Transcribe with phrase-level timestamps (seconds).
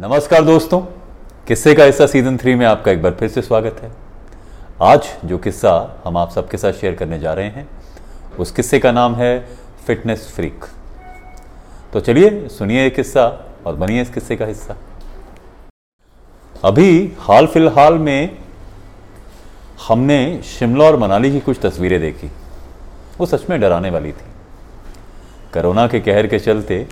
[0.00, 0.80] नमस्कार दोस्तों,
[1.48, 3.90] किस्से का हिस्सा सीज़न थ्री में आपका एक बार फिर से स्वागत है।
[4.82, 7.66] आज जो किस्सा हम आप सबके साथ शेयर करने जा रहे हैं,
[8.38, 9.38] उस किस्से का नाम है
[9.86, 10.64] फिटनेस फ्रीक
[11.92, 13.26] तो चलिए, सुनिए ये किस्सा
[13.66, 14.76] और बनिए इस किस्से का हिस्सा।
[16.64, 18.38] अभी हाल फ़िलहाल में
[19.88, 22.30] हमने शिमला और मनाली की कुछ तस्वीरें देखी।
[23.18, 24.30] वो सच में डराने वाली थी।
[25.54, 26.86] कोरोना के कहर के चलते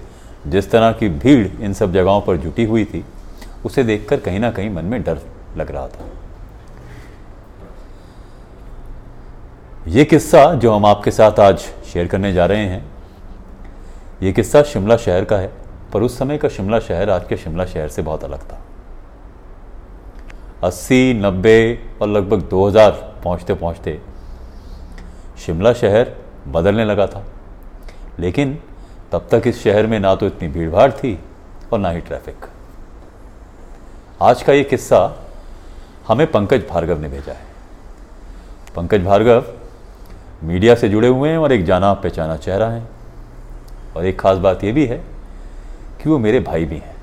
[0.47, 3.05] जिस तरह की भीड़ इन सब जगहों पर जुटी हुई थी
[3.65, 5.19] उसे देखकर कहीं ना कहीं मन में डर
[5.56, 6.06] लग रहा था।
[9.87, 12.84] ये किस्सा जो हम आपके साथ आज शेयर करने जा रहे हैं
[14.23, 15.52] ये किस्सा शिमला शहर का है
[15.92, 18.61] पर उस समय का शिमला शहर आज के शिमला शहर से बहुत अलग था।
[20.64, 22.91] 80, 90 और लगभग 2000
[23.25, 23.98] पहुँचते पहुँचते
[25.47, 26.14] शिमला शहर
[26.48, 27.25] बदलने लगा था।
[28.19, 28.59] लेकिन
[29.12, 31.19] तब तक इस शहर में ना तो इतनी भीड़ भाड़ थी
[31.73, 32.47] और ना ही ट्रैफ़िक।
[34.23, 35.00] आज का ये किस्सा
[36.09, 37.47] हमें पंकज भार्गव ने भेजा है।
[38.77, 39.45] पंकज भार्गव
[40.42, 42.83] मीडिया से जुड़े हुए हैं और एक जाना पहचाना चेहरा है।
[43.97, 44.97] और एक खास बात यह भी है
[46.03, 46.97] कि वो मेरे भाई भी हैं।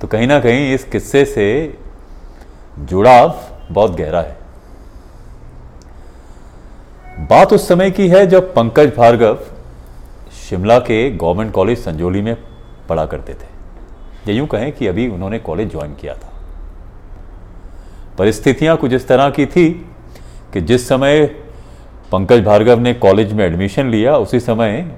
[0.00, 1.46] तो कहीं ना कहीं इस किस्से से
[2.80, 3.34] जुड़ाव
[3.70, 4.38] बहुत गहरा है।
[7.20, 9.38] बात उस समय की है जब पंकज भार्गव
[10.50, 12.36] शिमला के गवर्नमेंट कॉलेज संजोली में
[12.88, 13.48] पढ़ा करते थे।
[14.28, 16.32] या यूँ कहें कि अभी उन्होंने कॉलेज ज्वाइन किया था।
[18.18, 19.70] परिस्थितियाँ कुछ इस तरह की थी
[20.52, 21.24] कि जिस समय
[22.12, 24.90] पंकज भार्गव ने कॉलेज में एडमिशन लिया, उसी समय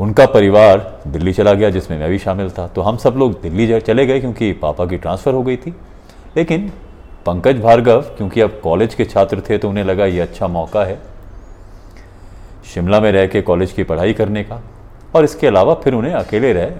[0.00, 3.80] उनका परिवार दिल्ली चला गया, जिसमें मैं भी शामिल था। तो हम सब लोग दिल्ली
[3.80, 5.74] चले गए क्योंकि पापा की ट्रांसफ़र हो गई थी।
[6.36, 6.70] लेकिन
[7.26, 10.98] पंकज भार्गव, क्योंकि अब कॉलेज के छात्र थे तो उन्हें लगा ये अच्छा मौका है।
[12.64, 14.60] शिमला में रह के कॉलेज की पढ़ाई करने का
[15.14, 16.74] और इसके अलावा फिर उन्हें अकेले रह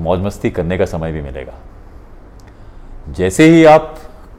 [0.00, 1.54] मौज मस्ती करने का समय भी मिलेगा।
[3.08, 3.94] जैसे ही आप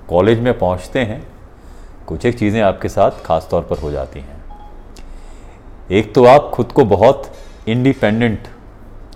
[0.09, 1.22] कॉलेज में पहुँचते हैं,
[2.08, 4.38] कुछ एक चीज़ें आपके साथ खास तौर पर हो जाती हैं।
[5.91, 7.31] एक तो आप खुद को बहुत
[7.68, 8.47] इंडिपेंडेंट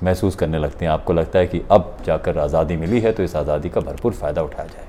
[0.04, 3.36] महसूस करने लगते हैं। आपको लगता है कि अब जाकर आज़ादी मिली है तो इस
[3.36, 4.86] आज़ादी का भरपूर फ़ायदा उठाया जाए।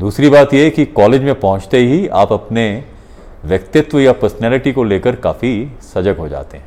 [0.00, 2.84] दूसरी बात यह कि कॉलेज में पहुँचते ही आप अपने
[3.46, 6.64] व्यक्तित्व या पर्सनैलिटी को लेकर काफ़ी सजग हो जाते हैं।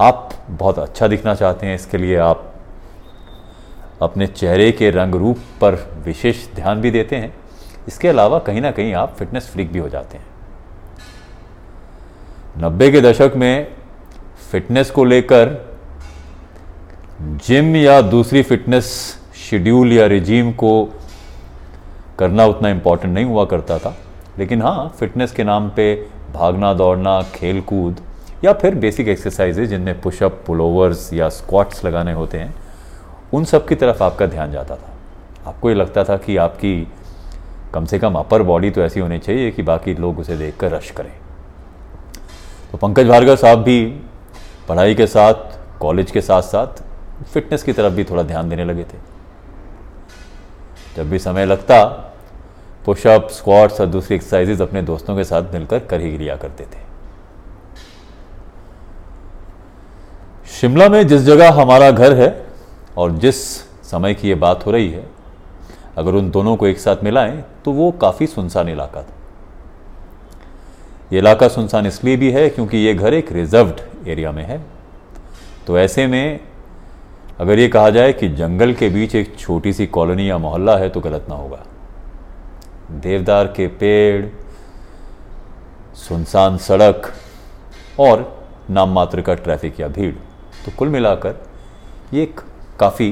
[0.00, 2.46] आप बहुत अच्छा दिखना चाहते हैं, इसके लिए आप
[4.02, 7.32] अपने चेहरे के रंग रूप पर विशेष ध्यान भी देते हैं।
[7.88, 10.26] इसके अलावा कहीं ना कहीं आप फिटनेस फ्रीक भी हो जाते हैं।
[12.58, 13.66] नब्बे के दशक में
[14.50, 15.56] फिटनेस को लेकर
[17.46, 18.86] जिम या दूसरी फिटनेस
[19.38, 20.72] शेड्यूल या रिजीम को
[22.18, 23.96] करना उतना इम्पोर्टेंट नहीं हुआ करता था।
[24.40, 25.94] लेकिन हाँ फिटनेस के नाम पे
[26.34, 28.00] भागना, दौड़ना खेल कूद
[28.44, 32.54] या फिर बेसिक एक्सरसाइजेज जिनमें पुशअप पुलोवर्स या स्क्वाट्स लगाने होते हैं,
[33.32, 34.90] उन सब की तरफ़ आपका ध्यान जाता था।
[35.46, 36.88] आपको ये लगता था कि आपकी
[37.74, 40.70] कम से कम अपर बॉडी तो ऐसी होनी चाहिए कि बाकी लोग उसे देख कर
[40.70, 41.12] रश करें।
[42.72, 43.84] तो पंकज भार्गव साहब भी
[44.68, 45.34] पढ़ाई के साथ
[45.80, 46.82] कॉलेज के साथ साथ
[47.32, 48.98] फिटनेस की तरफ़ भी थोड़ा ध्यान देने लगे थे।
[50.96, 52.06] जब भी समय लगता
[52.84, 56.88] पुशअप स्क्वाट्स और दूसरी एक्सरसाइजेज अपने दोस्तों के साथ मिलकर कर ही लिया करते थे।
[60.50, 62.46] शिमला में जिस जगह हमारा घर है
[62.96, 63.44] और जिस
[63.90, 65.04] समय की ये बात हो रही है,
[65.96, 69.14] अगर उन दोनों को एक साथ मिलाएँ तो वो काफ़ी सुनसान इलाका था।
[71.12, 74.60] ये इलाका सुनसान इसलिए भी है क्योंकि ये घर एक रिजर्व्ड एरिया में है।
[75.66, 76.40] तो ऐसे में
[77.40, 80.88] अगर ये कहा जाए कि जंगल के बीच एक छोटी सी कॉलोनी या मोहल्ला है
[80.88, 81.64] तो गलत ना होगा।
[82.92, 84.26] देवदार के पेड़,
[85.98, 87.12] सुनसान सड़क
[88.00, 88.24] और
[88.70, 90.14] नाम मात्र का ट्रैफ़िक या भीड़।
[90.64, 91.36] तो कुल मिलाकर
[92.14, 92.40] ये एक
[92.80, 93.08] काफ़ी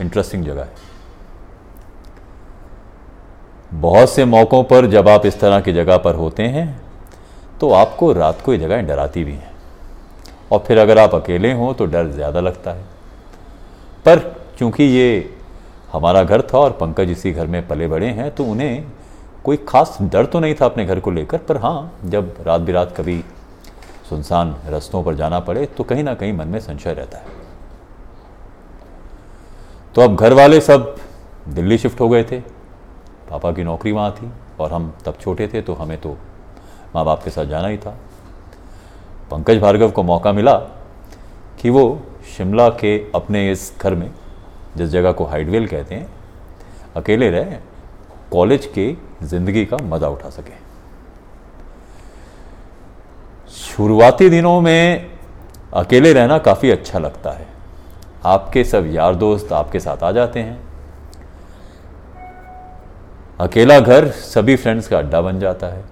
[0.00, 0.84] इंटरेस्टिंग जगह है।
[3.72, 6.68] बहुत से मौक़ों पर जब आप इस तरह की जगह पर होते हैं
[7.60, 9.54] तो आपको रात को ये जगह डराती भी हैं।
[10.52, 12.84] और फिर अगर आप अकेले हों तो डर ज़्यादा लगता है।
[14.06, 14.20] पर
[14.58, 15.35] चूँकि ये
[15.96, 18.86] हमारा घर था और पंकज इसी घर में पले बड़े हैं तो उन्हें
[19.44, 22.94] कोई खास डर तो नहीं था अपने घर को लेकर, पर हाँ जब रात बिरात
[22.96, 23.24] कभी
[24.08, 27.24] सुनसान रस्तों पर जाना पड़े तो कहीं ना कहीं मन में संशय रहता है।
[29.94, 30.94] तो अब घर वाले सब
[31.48, 32.40] दिल्ली शिफ्ट हो गए थे।
[33.30, 36.16] पापा की नौकरी वहाँ थी और हम तब छोटे थे तो हमें तो
[36.94, 37.96] माँ बाप के साथ जाना ही था।
[39.30, 40.54] पंकज भार्गव को मौका मिला
[41.60, 41.86] कि वो
[42.36, 44.10] शिमला के अपने इस घर में
[44.76, 46.08] जिस जगह को हाइडवेल कहते हैं,
[46.96, 47.56] अकेले रहे
[48.32, 50.64] कॉलेज के ज़िंदगी का मज़ा उठा सके।
[53.52, 55.10] शुरुआती दिनों में
[55.74, 57.46] अकेले रहना काफ़ी अच्छा लगता है।
[58.26, 60.58] आपके सब यार दोस्त आपके साथ आ जाते हैं।
[63.40, 65.84] अकेला घर सभी फ्रेंड्स का अड्डा बन जाता है।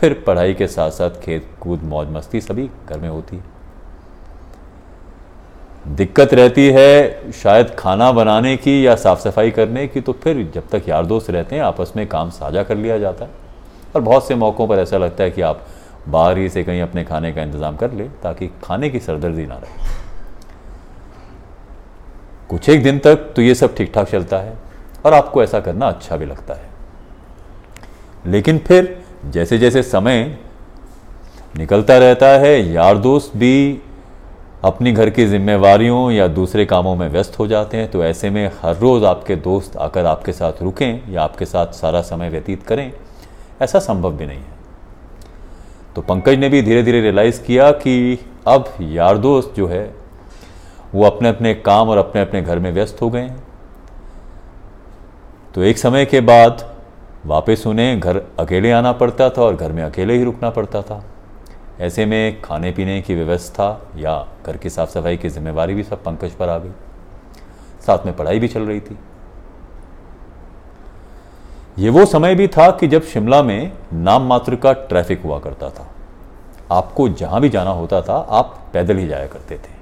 [0.00, 3.55] फिर पढ़ाई के साथ साथ खेत कूद मौज मस्ती सभी घर में होती है।
[5.86, 10.68] दिक्कत रहती है शायद खाना बनाने की या साफ़ सफ़ाई करने की तो फिर जब
[10.68, 13.30] तक यार दोस्त रहते हैं, आपस में काम साझा कर लिया जाता है।
[13.94, 15.62] और बहुत से मौक़ों पर ऐसा लगता है कि आप
[16.08, 19.54] बाहर ही से कहीं अपने खाने का इंतज़ाम कर ले, ताकि खाने की सरदर्दी ना
[19.54, 19.94] रहे।
[22.50, 24.56] कुछ एक दिन तक तो ये सब ठीक ठाक चलता है,
[25.04, 26.74] और आपको ऐसा करना अच्छा भी लगता है।
[28.24, 28.96] लेकिन फिर
[29.26, 30.36] जैसे जैसे समय
[31.56, 33.80] निकलता रहता है, यार दोस्त भी
[34.64, 38.50] अपनी घर की जिम्मेवारियों या दूसरे कामों में व्यस्त हो जाते हैं तो ऐसे में
[38.62, 42.92] हर रोज़ आपके दोस्त आकर आपके साथ रुकें या आपके साथ सारा समय व्यतीत करें,
[43.62, 44.54] ऐसा संभव भी नहीं है।
[45.96, 49.94] तो पंकज ने भी धीरे धीरे रियलाइज़ किया कि अब यार दोस्त जो है,
[50.94, 53.30] वो अपने अपने काम और अपने अपने घर में व्यस्त हो गए।
[55.54, 56.64] तो एक समय के बाद
[57.26, 61.02] वापस उन्हें घर अकेले आना पड़ता था और घर में अकेले ही रुकना पड़ता था।
[61.80, 66.04] ऐसे में खाने पीने की व्यवस्था या घर की साफ़ सफ़ाई की जिम्मेवारी भी सब
[66.04, 66.70] पंकज पर आ गई।
[67.86, 68.98] साथ में पढ़ाई भी चल रही थी।
[71.78, 75.70] ये वो समय भी था कि जब शिमला में नाम मात्र का ट्रैफ़िक हुआ करता
[75.70, 75.86] था।
[76.70, 79.74] आपको जहाँ भी जाना होता था, आप पैदल ही जाया करते थे।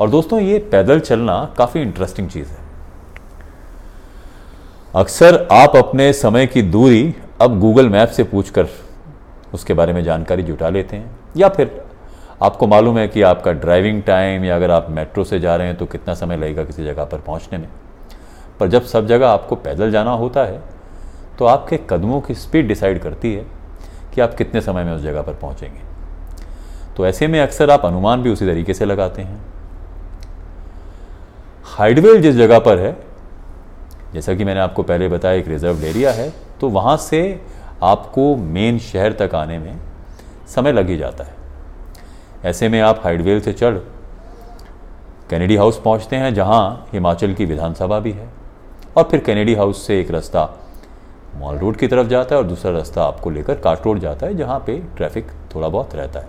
[0.00, 2.58] और दोस्तों, ये पैदल चलना काफ़ी इंटरेस्टिंग चीज़ है।
[4.94, 8.64] अक्सर आप अपने समय की दूरी अब गूगल मैप से पूछकर
[9.54, 11.80] उसके बारे में जानकारी जुटा लेते हैं। या फिर
[12.42, 15.76] आपको मालूम है कि आपका ड्राइविंग टाइम या अगर आप मेट्रो से जा रहे हैं
[15.76, 17.68] तो कितना समय लगेगा किसी जगह पर पहुँचने में?
[18.60, 20.60] पर जब सब जगह आपको पैदल जाना होता है
[21.38, 23.46] तो आपके कदमों की स्पीड डिसाइड करती है
[24.14, 25.80] कि आप कितने समय में उस जगह पर पहुँचेंगे।
[26.96, 29.40] तो ऐसे में अक्सर आप अनुमान भी उसी तरीके से लगाते हैं।
[31.68, 32.96] हाइडवेल जिस जगह पर है,
[34.14, 37.40] जैसा कि मैंने आपको पहले बताया, एक रिज़र्व एरिया है तो वहाँ से
[37.82, 39.78] आपको मेन शहर तक आने में
[40.46, 41.34] समय लग ही जाता है।
[42.44, 43.76] ऐसे में आप हाइडवेल से चढ़
[45.30, 48.28] कैनेडी हाउस पहुँचते हैं, जहाँ हिमाचल की विधानसभा भी है।
[48.96, 50.48] और फिर कैनेडी हाउस से एक रास्ता
[51.36, 54.36] मॉल रोड की तरफ़ जाता है और दूसरा रास्ता आपको लेकर काट रोड जाता है,
[54.36, 56.28] जहाँ पे ट्रैफ़िक थोड़ा बहुत रहता है।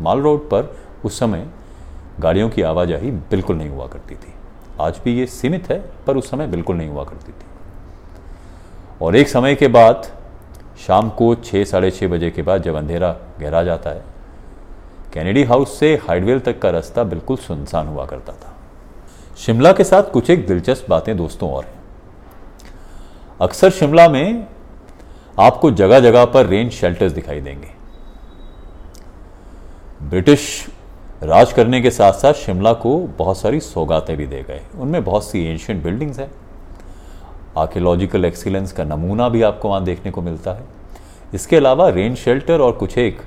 [0.00, 1.46] मॉल रोड पर उस समय
[2.20, 4.32] गाड़ियों की आवाजाही बिल्कुल नहीं हुआ करती थी।
[4.80, 7.46] आज भी ये सीमित है, पर उस समय बिल्कुल नहीं हुआ करती थी।
[9.02, 10.06] और एक समय के बाद
[10.86, 13.10] शाम को छः साढ़े छः बजे के बाद जब अंधेरा
[13.40, 14.02] गहरा जाता है,
[15.12, 18.56] कैनेडी हाउस से हाइडवेल तक का रास्ता बिल्कुल सुनसान हुआ करता था।
[19.36, 21.78] शिमला के साथ कुछ एक दिलचस्प बातें दोस्तों और हैं।
[23.40, 24.46] अक्सर शिमला में
[25.38, 27.68] आपको जगह जगह पर रेंज शेल्टर्स दिखाई देंगे।
[30.02, 30.66] ब्रिटिश
[31.22, 35.24] राज करने के साथ साथ शिमला को बहुत सारी सौगातें भी दे गए। उनमें बहुत
[35.24, 36.30] सी एंशियंट बिल्डिंग्स हैं।
[37.58, 40.64] आर्कियोलॉजिकल एक्सीलेंस का नमूना भी आपको वहाँ देखने को मिलता है।
[41.34, 43.20] इसके अलावा रेन शेल्टर और कुछ एक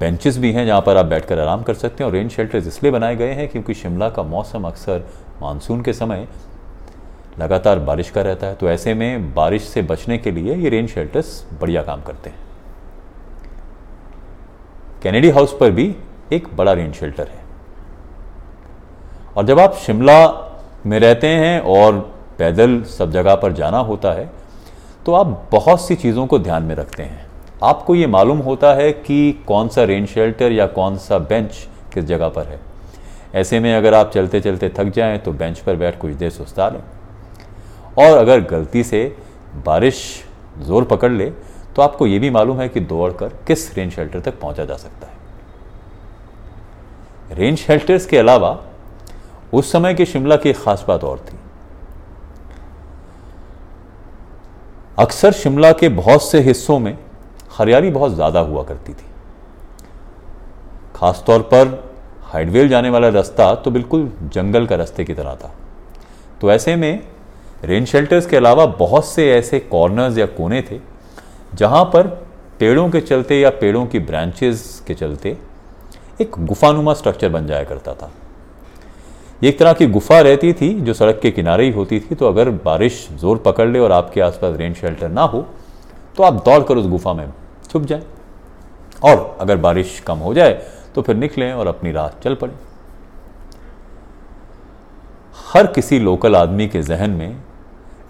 [0.00, 2.92] बेंचेस भी हैं जहाँ पर आप बैठकर आराम कर सकते हैं और रेन शेल्टर्स इसलिए
[2.92, 5.04] बनाए गए हैं क्योंकि शिमला का मौसम अक्सर
[5.42, 6.26] मानसून के समय
[7.38, 10.86] लगातार बारिश का रहता है तो ऐसे में बारिश से बचने के लिए ये रेन
[10.86, 12.38] शेल्टर्स बढ़िया काम करते हैं।
[15.02, 15.94] कैनेडी हाउस पर भी
[16.32, 17.44] एक बड़ा रेन शेल्टर है।
[19.36, 20.18] और जब आप शिमला
[20.86, 24.30] में रहते हैं और पैदल सब जगह पर जाना होता है
[25.06, 27.26] तो आप बहुत सी चीज़ों को ध्यान में रखते हैं।
[27.64, 32.04] आपको ये मालूम होता है कि कौन सा रेन शेल्टर या कौन सा बेंच किस
[32.04, 32.58] जगह पर है।
[33.34, 36.68] ऐसे में अगर आप चलते चलते थक जाएँ तो बेंच पर बैठ कुछ देर सुस्ता
[36.68, 36.82] लें।
[37.98, 39.16] और अगर गलती से
[39.66, 40.24] बारिश
[40.58, 41.30] ज़ोर पकड़ ले
[41.76, 45.06] तो आपको ये भी मालूम है कि दौड़कर किस रेन शेल्टर तक पहुँचा जा सकता
[45.06, 45.14] है।
[47.30, 48.58] रेन शेल्टर्स के अलावा,
[49.52, 51.36] उस समय के शिमला की खास बात और थी।
[54.98, 56.96] अक्सर शिमला के बहुत से हिस्सों में
[57.52, 59.06] हरियाली बहुत ज़्यादा हुआ करती थी।
[60.96, 61.68] खासतौर पर
[62.24, 65.52] हाइडवेल जाने वाला रास्ता तो बिल्कुल जंगल का रास्ते की तरह था।
[66.40, 67.02] तो ऐसे में
[67.64, 70.80] रेन शेल्टर्स के अलावा बहुत से ऐसे कॉर्नर्स या कोने थे,
[71.54, 72.06] जहाँ पर
[72.60, 75.36] पेड़ों के चलते या पेड़ों की ब्रांचेस के चलते
[76.20, 78.10] एक गुफानुमा स्ट्रक्चर बन जाया करता था।
[79.42, 82.50] एक तरह की गुफा रहती थी जो सड़क के किनारे ही होती थी तो अगर
[82.64, 85.46] बारिश ज़ोर पकड़ ले और आपके आसपास रेन शेल्टर ना हो
[86.16, 87.28] तो आप दौड़ कर उस गुफा में
[87.70, 88.02] छुप जाएँ।
[89.04, 90.52] और अगर बारिश कम हो जाए
[90.94, 92.52] तो फिर निकलें और अपनी राह चल पड़े।
[95.46, 97.36] हर किसी लोकल आदमी के जहन में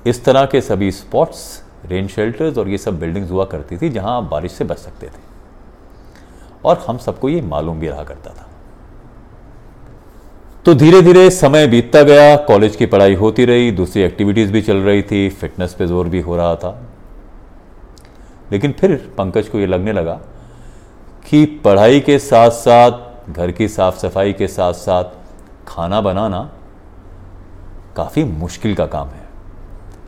[0.07, 4.17] इस तरह के सभी स्पॉट्स, रेन शेल्टर्स और ये सब बिल्डिंग्स हुआ करती थी जहाँ
[4.17, 5.25] आप बारिश से बच सकते थे।
[6.65, 8.46] और हम सबको ये मालूम भी रहा करता था।
[10.67, 14.77] तो धीरे धीरे समय बीतता गया, कॉलेज की पढ़ाई होती रही, दूसरी एक्टिविटीज़ भी चल
[14.77, 16.71] रही थी फिटनेस पे ज़ोर भी हो रहा था।
[18.53, 20.15] लेकिन फिर पंकज को ये लगने लगा
[21.29, 25.13] कि पढ़ाई के साथ साथ घर की साफ़ सफ़ाई के साथ साथ
[25.69, 26.41] खाना बनाना
[27.97, 29.25] काफ़ी मुश्किल का काम है।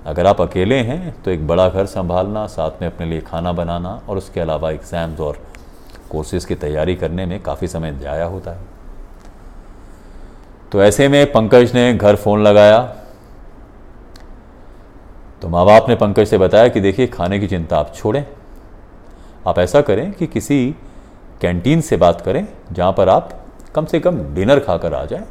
[0.07, 4.01] अगर आप अकेले हैं तो एक बड़ा घर संभालना, साथ में अपने लिए खाना बनाना
[4.09, 5.39] और उसके अलावा एग्ज़ाम्स और
[6.11, 8.77] कोर्सेज की तैयारी करने में काफ़ी समय जाया होता है।
[10.73, 12.81] तो ऐसे में पंकज ने घर फ़ोन लगाया।
[15.43, 18.25] तो माँ बाप ने पंकज से बताया कि देखिए, खाने की चिंता आप छोड़ें।
[19.47, 20.75] आप ऐसा करें कि किसी
[21.41, 23.31] कैंटीन से बात करें, जहाँ पर आप
[23.75, 25.25] कम से कम डिनर खाकर आ जाएँ।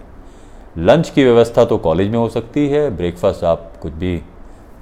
[0.78, 4.22] लंच की व्यवस्था तो कॉलेज में हो सकती है, ब्रेकफास्ट आप कुछ भी,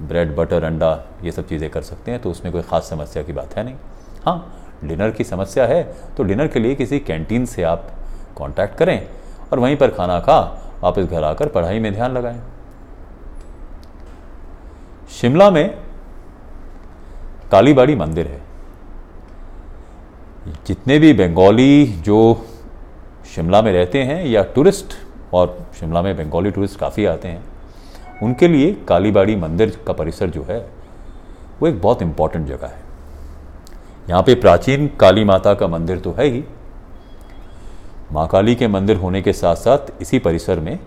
[0.02, 3.32] ब्रेड, बटर, अंडा, ये सब चीज़ें कर सकते हैं तो उसमें कोई ख़ास समस्या की
[3.32, 3.74] बात है नहीं।
[4.24, 5.82] हाँ डिनर की समस्या है
[6.16, 7.86] तो डिनर के लिए किसी कैंटीन से आप
[8.38, 9.08] कांटेक्ट करें।
[9.52, 10.38] और वहीं पर खाना खा,
[10.82, 12.40] वापस घर आकर पढ़ाई में ध्यान लगाएँ।
[15.10, 15.78] शिमला में
[17.52, 18.40] कालीबाड़ी मंदिर है।
[20.66, 22.46] जितने भी बंगाली जो
[23.34, 24.86] शिमला में रहते हैं या टूरिस्ट,
[25.34, 27.44] और शिमला में बंगाली टूरिस्ट काफ़ी आते हैं,
[28.22, 30.70] उनके लिए कालीबाड़ी मंदिर का परिसर जो है,
[31.60, 32.80] वो एक बहुत इंपॉर्टेंट जगह है।
[34.08, 36.44] यहाँ पे प्राचीन काली माता का मंदिर तो है ही
[38.12, 40.78] माँ काली के मंदिर होने के साथ साथ इसी परिसर में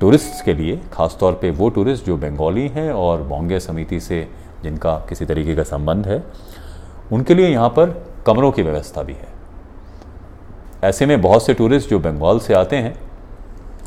[0.00, 4.26] टूरिस्ट के लिए, खासतौर पे वो टूरिस्ट जो बंगाली हैं और बोंगे समिति से
[4.62, 6.22] जिनका किसी तरीके का संबंध है,
[7.12, 7.90] उनके लिए यहाँ पर
[8.26, 9.28] कमरों की व्यवस्था भी है।
[10.84, 12.94] ऐसे में बहुत से टूरिस्ट जो बंगाल से आते हैं,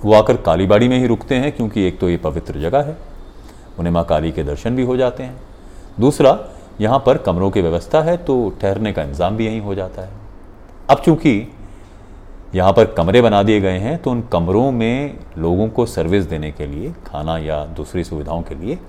[0.03, 2.97] वो आकर कालीबाड़ी में ही रुकते हैं क्योंकि एक तो ये पवित्र जगह है,
[3.79, 5.41] उन्हें माँ काली के दर्शन भी हो जाते हैं।
[5.99, 6.37] दूसरा,
[6.81, 10.11] यहाँ पर कमरों की व्यवस्था है तो ठहरने का इंतज़ाम भी यहीं हो जाता है।
[10.89, 11.52] अब चूँकि
[12.55, 16.51] यहाँ पर कमरे बना दिए गए हैं तो उन कमरों में लोगों को सर्विस देने
[16.51, 18.79] के लिए, खाना या दूसरी सुविधाओं के लिए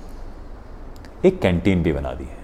[1.25, 2.43] एक कैंटीन भी बना दी है।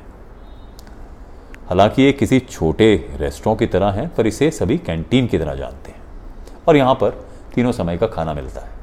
[1.68, 5.90] हालाँकि ये किसी छोटे रेस्टोरों की तरह है, पर इसे सभी कैंटीन की तरह जानते
[5.90, 6.00] हैं।
[6.68, 8.78] और यहाँ पर तीनों समय का खाना मिलता है।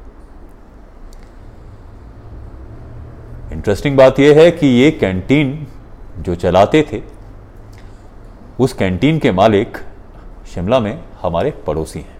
[3.51, 5.67] इंटरेस्टिंग बात यह है कि ये कैंटीन
[6.19, 7.01] जो चलाते थे,
[8.59, 9.77] उस कैंटीन के मालिक
[10.53, 12.16] शिमला में हमारे पड़ोसी हैं।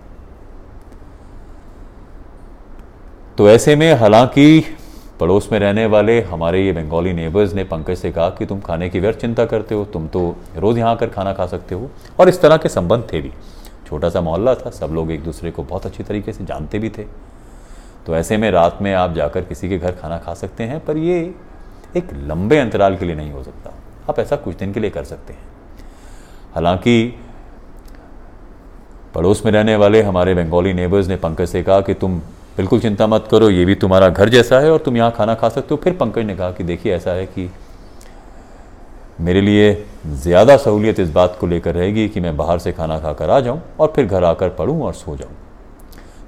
[3.37, 4.63] तो ऐसे में हालाँकि
[5.19, 8.89] पड़ोस में रहने वाले हमारे ये बंगाली नेबर्स ने पंकज से कहा कि तुम खाने
[8.89, 11.89] की व्यर्थ चिंता करते हो, तुम तो रोज़ यहाँ आकर खाना खा सकते हो।
[12.19, 13.31] और इस तरह के संबंध थे भी।
[13.87, 16.89] छोटा सा मोहल्ला था, सब लोग एक दूसरे को बहुत अच्छी तरीके से जानते भी
[16.89, 17.03] थे।
[18.05, 20.97] तो ऐसे में रात में आप जाकर किसी के घर खाना खा सकते हैं, पर
[20.97, 21.33] ये
[21.97, 23.73] एक लंबे अंतराल के लिए नहीं हो सकता।
[24.09, 25.39] आप ऐसा कुछ दिन के लिए कर सकते हैं।
[26.53, 27.13] हालाँकि
[29.13, 32.21] पड़ोस में रहने वाले हमारे बंगाली नेबर्स ने पंकज से कहा कि तुम
[32.57, 35.49] बिल्कुल चिंता मत करो, ये भी तुम्हारा घर जैसा है और तुम यहाँ खाना खा
[35.49, 37.49] सकते हो। फिर पंकज ने कहा कि देखिए, ऐसा है कि
[39.21, 43.29] मेरे लिए ज़्यादा सहूलियत इस बात को लेकर रहेगी कि मैं बाहर से खाना खाकर
[43.29, 45.35] आ जाऊँ और फिर घर आकर पढ़ूँ और सो जाऊँ।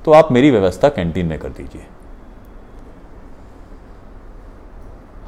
[0.06, 1.86] तो आप मेरी व्यवस्था कैंटीन में कर दीजिए।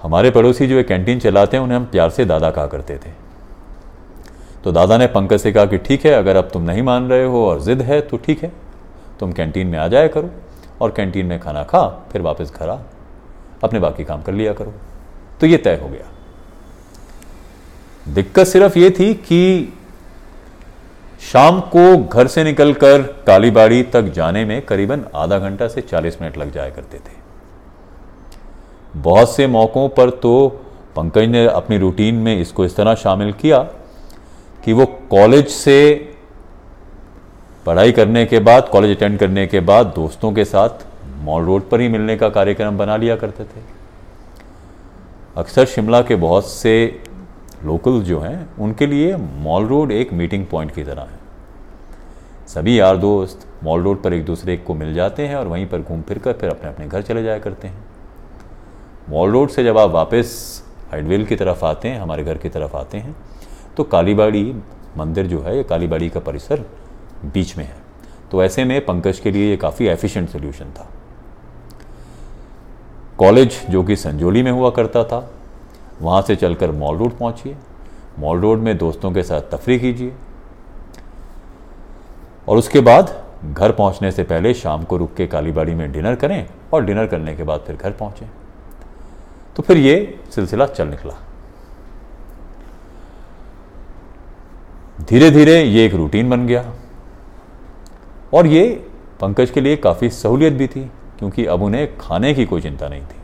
[0.04, 3.10] हमारे पड़ोसी जो एक कैंटीन चलाते हैं, उन्हें हम प्यार से दादा कहा करते थे।
[4.64, 7.26] तो दादा ने पंकज से कहा कि ठीक है, अगर अब तुम नहीं मान रहे
[7.26, 8.52] हो और ज़िद है तो ठीक है,
[9.20, 10.30] तुम कैंटीन में आ जाया करो।
[10.82, 12.78] और कैंटीन में खाना खा, फिर वापस घर आ।
[13.64, 14.74] अपने बाकी काम कर लिया करो।
[15.42, 16.08] तो ये तय हो गया।
[18.14, 19.74] दिक्कत सिर्फ़ ये थी कि
[21.22, 26.38] शाम को घर से निकलकर कालीबाड़ी तक जाने में करीबन आधा घंटा से 40 मिनट
[26.38, 27.20] लग जाया करते थे।
[28.96, 30.48] बहुत से मौक़ों पर तो
[30.96, 33.60] पंकज ने अपनी रूटीन में इसको इस तरह शामिल किया
[34.64, 36.11] कि वो कॉलेज से
[37.66, 40.86] पढ़ाई करने के बाद कॉलेज अटेंड करने के बाद दोस्तों के साथ
[41.24, 43.62] मॉल रोड पर ही मिलने का कार्यक्रम बना लिया करते थे।
[45.38, 47.04] अक्सर शिमला के बहुत से
[47.66, 51.20] लोकल जो हैं, उनके लिए मॉल रोड एक मीटिंग पॉइंट की तरह है।
[52.48, 55.82] सभी यार दोस्त मॉल रोड पर एक दूसरे को मिल जाते हैं और वहीं पर
[55.82, 57.84] घूम फिर कर फिर अपने अपने घर चले जाया करते हैं।
[59.10, 62.76] मॉल रोड से जब आप वापस हाइडवेल की तरफ़ आते हैं, हमारे घर की तरफ़
[62.78, 63.16] आते हैं
[63.78, 64.44] तो कालीबाड़ी
[64.98, 66.66] मंदिर जो है कालीबाड़ी का परिसर
[67.26, 67.76] बीच में है।
[68.32, 70.90] तो ऐसे में पंकज के लिए ये काफ़ी एफिशिएंट सोल्यूशन था।
[73.18, 75.32] कॉलेज जो कि संजोली में हुआ करता था,
[76.02, 77.56] वहाँ से चलकर मॉल रोड पहुँचिए।
[78.20, 80.14] मॉल रोड में दोस्तों के साथ तफरी कीजिए।
[82.48, 86.50] और उसके बाद घर पहुँचने से पहले शाम को रुक के कालीबाड़ी में डिनर करें
[86.74, 88.28] और डिनर करने के बाद फिर घर पहुँचें।
[89.56, 91.14] तो फिर ये सिलसिला चल निकला।
[95.02, 96.74] धीरे धीरे ये एक रूटीन बन गया।
[98.34, 98.64] और ये
[99.22, 100.82] पंकज के लिए काफ़ी सहूलियत भी थी,
[101.20, 103.20] क्योंकि अब उन्हें खाने की कोई चिंता नहीं थी।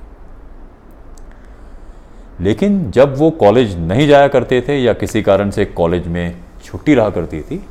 [2.40, 6.94] लेकिन जब वो कॉलेज नहीं जाया करते थे या किसी कारण से कॉलेज में छुट्टी
[6.96, 7.64] रहा करती थी,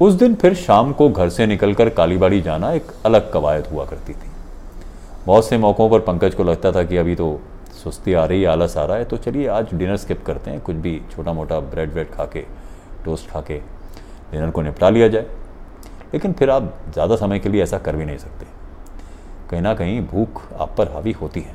[0.00, 4.12] उस दिन फिर शाम को घर से निकलकर कालीबाड़ी जाना एक अलग कवायद हुआ करती
[4.12, 4.30] थी।
[5.26, 7.40] बहुत से मौक़ों पर पंकज को लगता था कि अभी तो
[7.74, 10.60] सुस्ती आ रही है आलस आ रहा है तो चलिए आज डिनर स्किप करते हैं,
[10.60, 12.40] कुछ भी छोटा मोटा ब्रेड व्रेड खा के
[13.04, 13.58] टोस्ट खा के
[14.32, 15.26] डिनर को निपटा लिया जाए।
[16.14, 18.46] लेकिन फिर आप ज़्यादा समय के लिए ऐसा कर भी नहीं सकते।
[19.50, 21.54] कहीं ना कहीं भूख आप पर हावी होती है।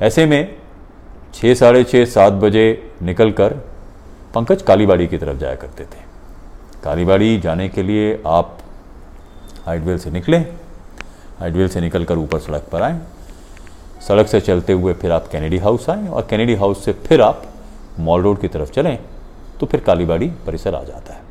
[0.00, 0.56] ऐसे में
[1.34, 3.52] छः साढ़े छः सात बजे निकल कर
[4.34, 6.08] पंकज कालीबाड़ी की तरफ़ जाया करते थे।
[6.84, 8.58] कालीबाड़ी जाने के लिए आप
[9.66, 10.38] हाइडवेल से निकले
[11.38, 13.00] हाइडवेल से निकल कर ऊपर सड़क पर आए।
[14.08, 17.42] सड़क से चलते हुए फिर आप कैनेडी हाउस आए और कैनेडी हाउस से फिर आप
[18.00, 18.98] मॉल रोड की तरफ़ चलें
[19.60, 21.22] तो फिर कालीबाड़ी परिसर आ जाता है।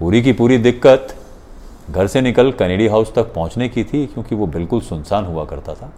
[0.00, 1.08] पूरी की पूरी दिक्कत
[1.90, 5.74] घर से निकल कनेडी हाउस तक पहुँचने की थी, क्योंकि वो बिल्कुल सुनसान हुआ करता
[5.74, 5.90] था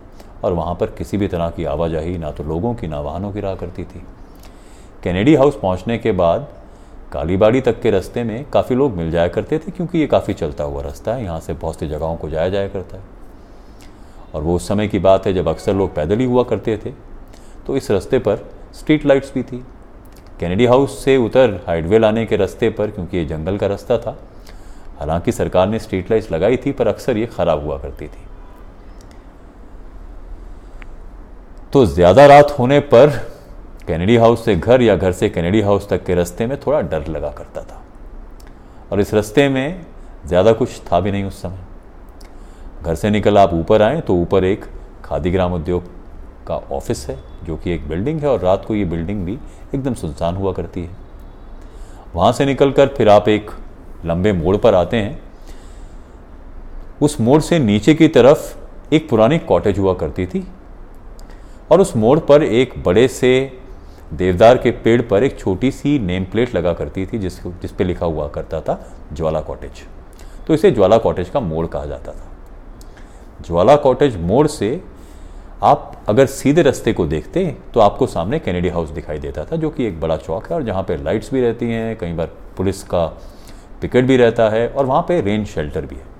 [0.45, 3.41] और वहाँ पर किसी भी तरह की आवाजाही ना तो लोगों की, ना वाहनों की
[3.41, 4.03] रहा करती थी।
[5.03, 6.49] कैनेडी हाउस पहुँचने के बाद
[7.13, 10.65] कालीबाड़ी तक के रास्ते में काफ़ी लोग मिल जाया करते थे, क्योंकि ये काफ़ी चलता
[10.65, 13.03] हुआ रास्ता है, यहाँ से बहुत सी जगहों को जाया जाया करता है।
[14.35, 16.93] और वो उस समय की बात है जब अक्सर लोग पैदल ही हुआ करते थे
[17.67, 18.45] तो इस रास्ते पर
[18.75, 19.65] स्ट्रीट लाइट्स भी थी
[20.43, 24.17] कैनेडी हाउस से उतर हाइडवेल आने के रास्ते पर, क्योंकि ये जंगल का रास्ता था।
[24.99, 28.25] हालाँकि सरकार ने स्ट्रीट लाइट्स लगाई थी, पर अक्सर ये ख़राब हुआ करती थी।
[31.73, 33.11] तो ज़्यादा रात होने पर
[33.87, 37.07] कैनेडी हाउस से घर या घर से कैनेडी हाउस तक के रास्ते में थोड़ा डर
[37.09, 37.83] लगा करता था।
[38.93, 39.85] और इस रास्ते में
[40.27, 41.59] ज़्यादा कुछ था भी नहीं उस समय।
[42.83, 44.65] घर से निकल आप ऊपर आए तो ऊपर एक
[45.05, 45.91] खादी ग्राम उद्योग
[46.47, 49.39] का ऑफ़िस है, जो कि एक बिल्डिंग है और रात को ये बिल्डिंग भी
[49.75, 50.91] एकदम सुनसान हुआ करती है।
[52.15, 53.51] वहाँ से निकलकर फिर आप एक
[54.05, 55.23] लंबे मोड़ पर आते हैं।
[57.03, 60.47] उस मोड़ से नीचे की तरफ़ एक पुरानी कॉटेज हुआ करती थी
[61.71, 63.59] और उस मोड़ पर एक बड़े से
[64.13, 67.85] देवदार के पेड़ पर एक छोटी सी नेम प्लेट लगा करती थी जिस जिस पे
[67.85, 69.83] लिखा हुआ करता था, ज्वाला कॉटेज।
[70.47, 72.29] तो इसे ज्वाला कॉटेज का मोड़ कहा जाता था।
[73.47, 74.83] ज्वाला कॉटेज मोड़ से
[75.63, 77.45] आप अगर सीधे रास्ते को देखते
[77.75, 80.63] तो आपको सामने कैनेडी हाउस दिखाई देता था, जो कि एक बड़ा चौक है, और
[80.63, 83.05] जहाँ पर लाइट्स भी रहती हैं कई बार पुलिस का
[83.81, 86.11] पिकेट भी रहता है, और वहाँ पर रेन शेल्टर भी है।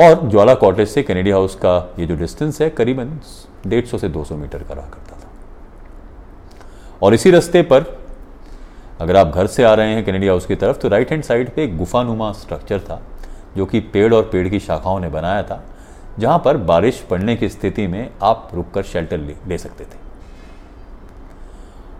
[0.00, 3.18] और ज्वाला कॉटेज से कैनेडी हाउस का ये जो डिस्टेंस है, करीबन
[3.66, 5.28] डेढ़ सौ से दो सौ मीटर का रहा करता था।
[7.02, 7.98] और इसी रास्ते पर
[9.00, 11.54] अगर आप घर से आ रहे हैं कैनेडी हाउस की तरफ़ तो राइट हैंड साइड
[11.54, 13.00] पे एक गुफानुमा स्ट्रक्चर था,
[13.56, 15.62] जो कि पेड़ और पेड़ की शाखाओं ने बनाया था
[16.20, 19.98] जहाँ पर बारिश पड़ने की स्थिति में आप रुककर शेल्टर ले, ले सकते थे।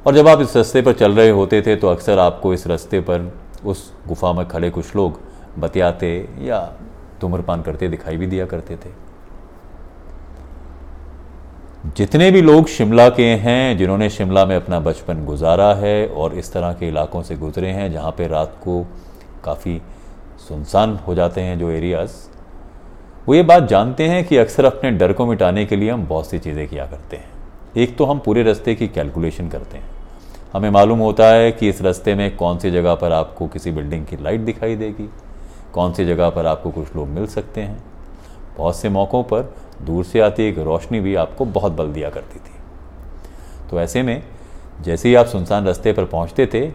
[0.07, 3.01] और जब आप इस रास्ते पर चल रहे होते थे तो अक्सर आपको इस रास्ते
[3.01, 3.33] पर
[3.65, 5.21] उस गुफा में खड़े कुछ लोग
[5.59, 6.61] बतियाते या
[7.21, 8.93] धूम्रपान करते दिखाई भी दिया करते थे।
[11.97, 16.53] जितने भी लोग शिमला के हैं जिन्होंने शिमला में अपना बचपन गुजारा है और इस
[16.53, 18.85] तरह के इलाकों से गुजरे हैं जहाँ पे रात को
[19.45, 19.81] काफ़ी
[20.49, 22.11] सुनसान हो जाते हैं जो एरियाज़
[23.31, 26.27] वो ये बात जानते हैं कि अक्सर अपने डर को मिटाने के लिए हम बहुत
[26.27, 27.29] सी चीज़ें किया करते हैं।
[27.77, 29.91] एक तो हम पूरे रास्ते की कैलकुलेशन करते हैं।
[30.53, 34.07] हमें मालूम होता है कि इस रास्ते में कौन सी जगह पर आपको किसी बिल्डिंग
[34.07, 35.09] की लाइट दिखाई देगी,
[35.73, 37.83] कौन सी जगह पर आपको कुछ लोग मिल सकते हैं।
[38.57, 42.39] बहुत से मौक़ों पर दूर से आती एक रोशनी भी आपको बहुत बल दिया करती
[42.39, 44.23] थी। तो ऐसे में,
[44.81, 46.67] जैसे ही आप सुनसान रास्ते पर पहुँचते थे,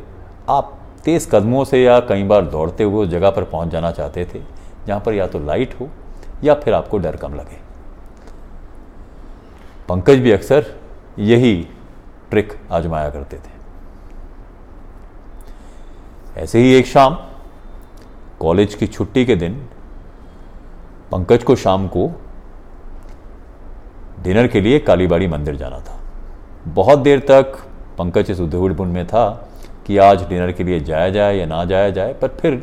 [0.49, 0.73] आप
[1.05, 4.41] तेज़ कदमों से या कई बार दौड़ते हुए उस जगह पर पहुँच जाना चाहते थे,
[4.87, 5.89] जहाँ पर या तो लाइट हो
[6.43, 7.57] या फिर आपको डर कम लगे।
[9.89, 10.65] पंकज भी अक्सर
[11.19, 11.55] यही
[12.29, 13.53] ट्रिक आजमाया करते थे।
[16.35, 17.17] ऐसे ही एक शाम,
[18.39, 19.53] कॉलेज की छुट्टी के दिन,
[21.11, 22.11] पंकज को शाम को
[24.23, 25.99] डिनर के लिए कालीबाड़ी मंदिर जाना था।
[26.67, 27.57] बहुत देर तक
[27.97, 29.27] पंकज इस उधेड़बुन में था
[29.85, 32.55] कि आज डिनर के लिए जाया जाए या ना जाया जाए, पर फिर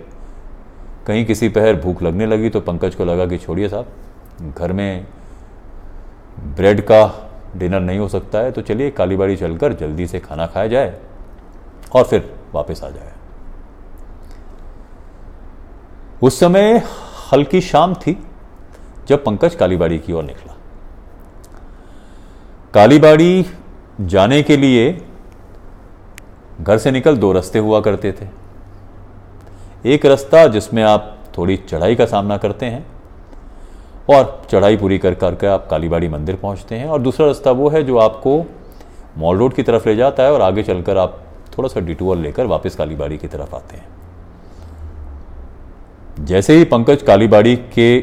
[1.07, 3.87] कहीं किसी पहर भूख लगने लगी तो पंकज को लगा कि छोड़िए साहब,
[4.57, 5.07] घर में
[6.57, 10.67] ब्रेड का डिनर नहीं हो सकता है तो चलिए कालीबाड़ी चलकर जल्दी से खाना खाया
[10.67, 10.97] जाए
[11.95, 13.13] और फिर वापस आ जाए।
[16.23, 16.83] उस समय
[17.33, 18.17] हल्की शाम थी
[19.09, 20.57] जब पंकज कालीबाड़ी की ओर निकला।
[22.75, 23.47] कालीबाड़ी
[24.01, 24.93] जाने के लिए
[26.61, 28.27] घर से निकल दो रास्ते हुआ करते थे।
[29.87, 32.87] एक रास्ता जिसमें आप थोड़ी चढ़ाई का सामना करते हैं
[34.11, 37.83] और चढ़ाई पूरी कर, करके आप कालीबाड़ी मंदिर पहुँचते हैं और दूसरा रास्ता वो है
[37.83, 38.45] जो आपको
[39.19, 41.19] मॉल रोड की तरफ़ ले जाता है और आगे चलकर आप
[41.59, 43.85] थोड़ा सा डिटूअर लेकर वापस कालीबाड़ी की तरफ़ आते हैं।
[46.25, 48.01] जैसे ही पंकज कालीबाड़ी के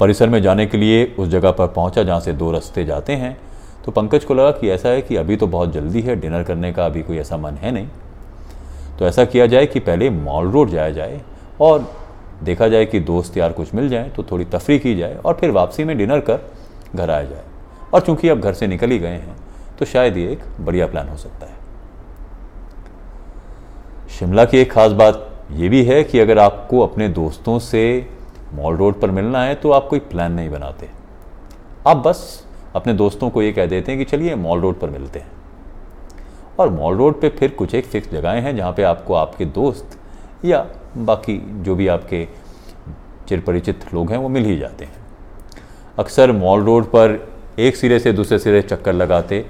[0.00, 3.36] परिसर में जाने के लिए उस जगह पर पहुँचा जहाँ से दो रास्ते जाते हैं
[3.84, 6.72] तो पंकज को लगा कि ऐसा है कि अभी तो बहुत जल्दी है, डिनर करने
[6.72, 7.88] का अभी कोई ऐसा मन है नहीं।
[8.98, 11.20] तो ऐसा किया जाए कि पहले मॉल रोड जाया जाए
[11.60, 11.90] और
[12.42, 15.50] देखा जाए कि दोस्त यार कुछ मिल जाए तो थोड़ी तफरी की जाए और फिर
[15.50, 16.40] वापसी में डिनर कर
[16.94, 17.42] घर आया जाए।
[17.94, 19.36] और चूँकि अब घर से निकल ही गए हैं
[19.78, 21.52] तो शायद ये एक बढ़िया प्लान हो सकता है।
[24.18, 27.84] शिमला की एक खास बात यह भी है कि अगर आपको अपने दोस्तों से
[28.54, 30.88] मॉल रोड पर मिलना है तो आप कोई प्लान नहीं बनाते।
[31.86, 35.18] आप बस अपने दोस्तों को ये कह देते हैं कि चलिए मॉल रोड पर मिलते
[35.18, 35.32] हैं।
[36.58, 39.98] और मॉल रोड पे फिर कुछ एक फिक्स जगहें हैं जहाँ पे आपको आपके दोस्त
[40.44, 42.26] या बाकी जो भी आपके
[43.28, 45.04] चिरपरिचित लोग हैं वो मिल ही जाते हैं।
[45.98, 47.18] अक्सर मॉल रोड पर
[47.58, 49.44] एक सिरे से दूसरे सिरे चक्कर लगाते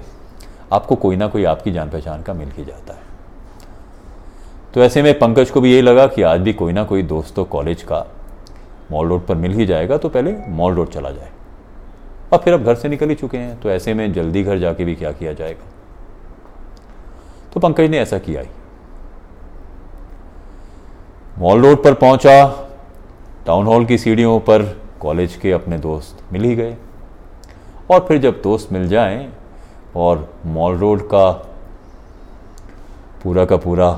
[0.73, 3.03] आपको कोई ना कोई आपकी जान पहचान का मिल ही जाता है।
[4.73, 7.35] तो ऐसे में पंकज को भी यही लगा कि आज भी कोई ना कोई दोस्त
[7.35, 8.05] तो कॉलेज का
[8.91, 11.31] मॉल रोड पर मिल ही जाएगा तो पहले मॉल रोड चला जाए।
[12.33, 14.85] और फिर अब घर से निकल ही चुके हैं तो ऐसे में जल्दी घर जाके
[14.85, 15.71] भी क्या किया जाएगा?
[17.55, 18.47] तो पंकज ने ऐसा किया ही।
[21.37, 22.45] मॉल रोड पर पहुँचा
[23.45, 24.63] टाउन हॉल की सीढ़ियों पर
[25.01, 26.75] कॉलेज के अपने दोस्त मिल ही गए।
[27.91, 29.27] और फिर जब दोस्त मिल जाएँ
[29.95, 31.29] और मॉल रोड का
[33.23, 33.89] पूरा का पूरा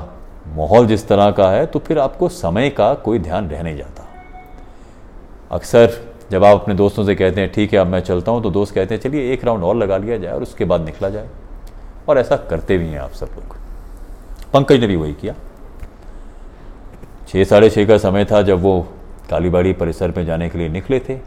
[0.48, 4.06] माहौल जिस तरह का है तो फिर आपको समय का कोई ध्यान रह नहीं जाता।
[5.50, 5.98] अक्सर
[6.30, 8.74] जब आप अपने दोस्तों से कहते हैं, ठीक है, अब मैं चलता हूँ तो दोस्त
[8.74, 11.28] कहते हैं, चलिए एक राउंड और लगा लिया जाए और उसके बाद निकला जाए।
[12.08, 13.56] और ऐसा करते भी हैं आप सब लोग।
[14.52, 15.34] पंकज ने भी वही किया।
[17.28, 18.80] छः साढ़े छः का समय था जब वो
[19.30, 21.18] कालीबाड़ी परिसर में जाने के लिए निकले थे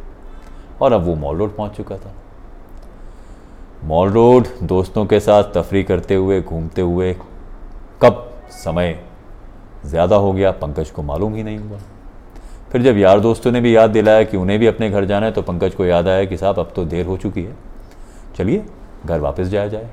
[0.81, 2.13] और अब वो मॉल रोड पहुँच चुका था।
[3.83, 7.13] मॉल रोड दोस्तों के साथ तफरी करते हुए, घूमते हुए,
[8.01, 8.99] कब समय
[9.85, 11.79] ज़्यादा हो गया पंकज को मालूम ही नहीं हुआ।
[12.71, 15.31] फिर जब यार दोस्तों ने भी याद दिलाया कि उन्हें भी अपने घर जाना है
[15.31, 17.55] तो पंकज को याद आया कि साहब, अब तो देर हो चुकी है।
[18.35, 18.65] चलिए,
[19.05, 19.89] घर वापस जाया जाए।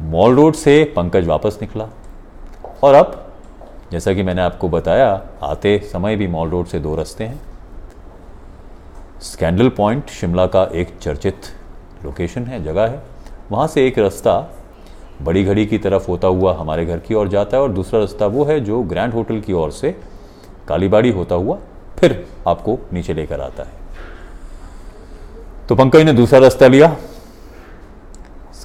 [0.00, 1.88] मॉल रोड से पंकज वापस निकला।
[2.82, 3.32] और अब,
[3.92, 7.40] जैसा कि मैंने आपको बताया, आते समय भी मॉल रोड से दो रास्ते हैं।
[9.20, 11.40] स्कैंडल पॉइंट, शिमला का एक चर्चित
[12.04, 13.02] लोकेशन है, जगह है।
[13.50, 14.54] वहाँ से एक रास्ता
[15.22, 18.26] बड़ी घड़ी की तरफ़ होता हुआ हमारे घर की ओर जाता है, और दूसरा रास्ता
[18.26, 20.00] वो है जो ग्रैंड होटल की ओर से
[20.68, 21.58] कालीबाड़ी होता हुआ
[21.98, 23.72] फिर आपको नीचे लेकर आता है।
[25.68, 26.96] तो पंकज ने दूसरा रास्ता लिया।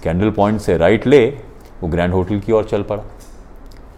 [0.04, 1.26] स्कैंडल पॉइंट से राइट ले,
[1.82, 3.04] वो ग्रैंड होटल की ओर चल पड़ा।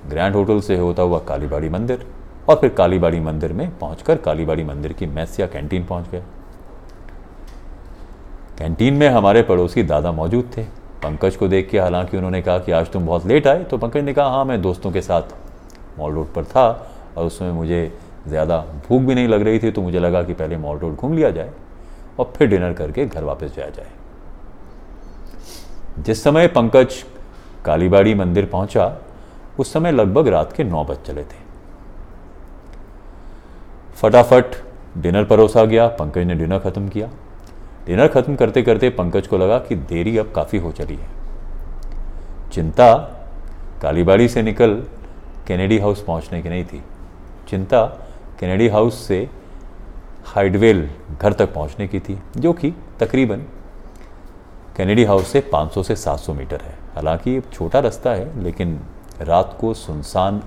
[0.09, 2.05] ग्रैंड होटल से होता हुआ कालीबाड़ी मंदिर
[2.49, 6.21] और फिर कालीबाड़ी मंदिर में पहुंचकर कालीबाड़ी मंदिर की मैस या कैंटीन पहुँच गया
[8.59, 10.63] कैंटीन में हमारे पड़ोसी दादा मौजूद थे।
[11.03, 14.03] पंकज को देख के हालाँकि उन्होंने कहा कि आज तुम बहुत लेट आए तो पंकज
[14.03, 15.35] ने कहा हाँ मैं दोस्तों के साथ
[15.99, 16.69] मॉल रोड पर था
[17.17, 17.91] और उसमें मुझे
[18.27, 21.13] ज़्यादा भूख भी नहीं लग रही थी तो मुझे लगा कि पहले मॉल रोड घूम
[21.13, 21.51] लिया जाए
[22.19, 23.94] और फिर डिनर करके घर वापस जाया जाए।
[25.99, 27.03] जिस समय पंकज
[27.65, 28.95] कालीबाड़ी मंदिर पहुँचा,
[29.59, 31.43] उस समय लगभग रात के नौ बज चले थे।
[33.95, 34.55] फटाफट
[34.97, 37.09] डिनर परोसा गया, पंकज ने डिनर खत्म किया।
[37.85, 41.09] डिनर खत्म करते करते पंकज को लगा कि देरी अब काफ़ी हो चली है।
[42.51, 42.93] चिंता
[43.81, 44.73] कालीबाड़ी से निकल
[45.47, 46.81] कैनेडी हाउस पहुँचने की नहीं थी।
[47.49, 47.85] चिंता
[48.39, 49.27] कैनेडी हाउस से
[50.25, 50.89] हाइडवेल
[51.21, 53.41] घर तक पहुँचने की थी, जो कि तकरीबन
[54.75, 58.79] कैनेडी हाउस से 500 से 700 मीटर है। हालाँकि छोटा रास्ता है, लेकिन
[59.21, 60.43] रात को सुनसान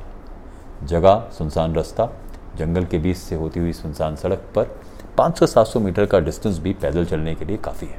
[0.84, 2.08] जगह, सुनसान रास्ता,
[2.56, 4.80] जंगल के बीच से होती हुई सुनसान सड़क पर
[5.16, 7.98] 500-700 मीटर का डिस्टेंस भी पैदल चलने के लिए काफ़ी है।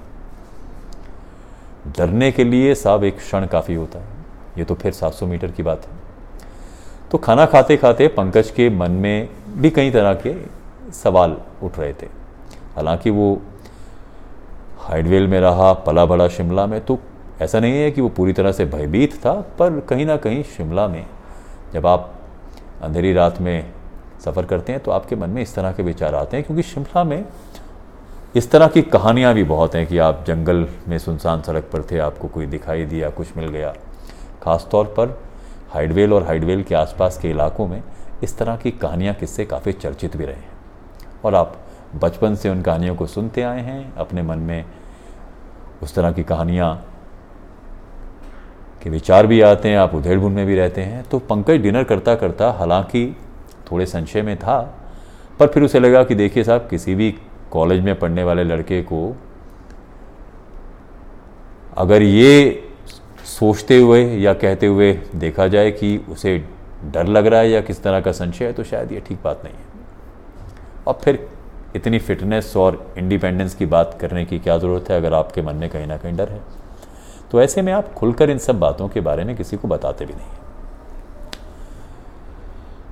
[1.97, 4.05] डरने के लिए साहब एक क्षण काफ़ी होता है।
[4.57, 5.91] ये तो फिर 700 मीटर की बात है।
[7.11, 10.35] तो खाना खाते खाते पंकज के मन में भी कई तरह के
[10.91, 12.05] सवाल उठ रहे थे।
[12.75, 13.41] हालाँकि वो
[14.89, 16.97] हाइडवेल में रहा, पला बड़ा शिमला में। तो
[17.41, 20.87] ऐसा नहीं है कि वो पूरी तरह से भयभीत था, पर कहीं ना कहीं शिमला
[20.87, 21.05] में
[21.73, 22.13] जब आप
[22.83, 23.71] अंधेरी रात में
[24.25, 27.03] सफ़र करते हैं तो आपके मन में इस तरह के विचार आते हैं, क्योंकि शिमला
[27.03, 27.25] में
[28.35, 31.97] इस तरह की कहानियाँ भी बहुत हैं कि आप जंगल में सुनसान सड़क पर थे,
[31.99, 33.73] आपको कोई दिखाई दिया, कुछ मिल गया।
[34.43, 35.17] ख़ास तौर पर
[35.73, 37.81] हाइडवेल और हाइडवेल के आसपास के इलाकों में
[38.23, 40.51] इस तरह की कहानियाँ किस्से काफ़ी चर्चित भी रहे हैं।
[41.25, 41.57] और आप
[41.95, 44.65] बचपन से उन कहानियों को सुनते आए हैं, अपने मन में
[45.81, 46.75] उस तरह की कहानियाँ
[48.83, 52.15] के विचार भी आते हैं, आप उधेड़ में भी रहते हैं। तो पंकज डिनर करता
[52.15, 53.15] करता हालाँकि
[53.71, 54.59] थोड़े संशय में था,
[55.39, 57.11] पर फिर उसे लगा कि देखिए साहब, किसी भी
[57.51, 59.15] कॉलेज में पढ़ने वाले लड़के को
[61.77, 62.65] अगर ये
[63.25, 66.37] सोचते हुए या कहते हुए देखा जाए कि उसे
[66.85, 69.41] डर लग रहा है या किस तरह का संशय है तो शायद ये ठीक बात
[69.43, 69.67] नहीं है।
[70.87, 71.27] और फिर
[71.75, 75.69] इतनी फिटनेस और इंडिपेंडेंस की बात करने की क्या ज़रूरत है अगर आपके मन में
[75.69, 76.39] कहीं ना कहीं डर है?
[77.31, 80.13] तो ऐसे में आप खुलकर इन सब बातों के बारे में किसी को बताते भी
[80.13, 80.27] नहीं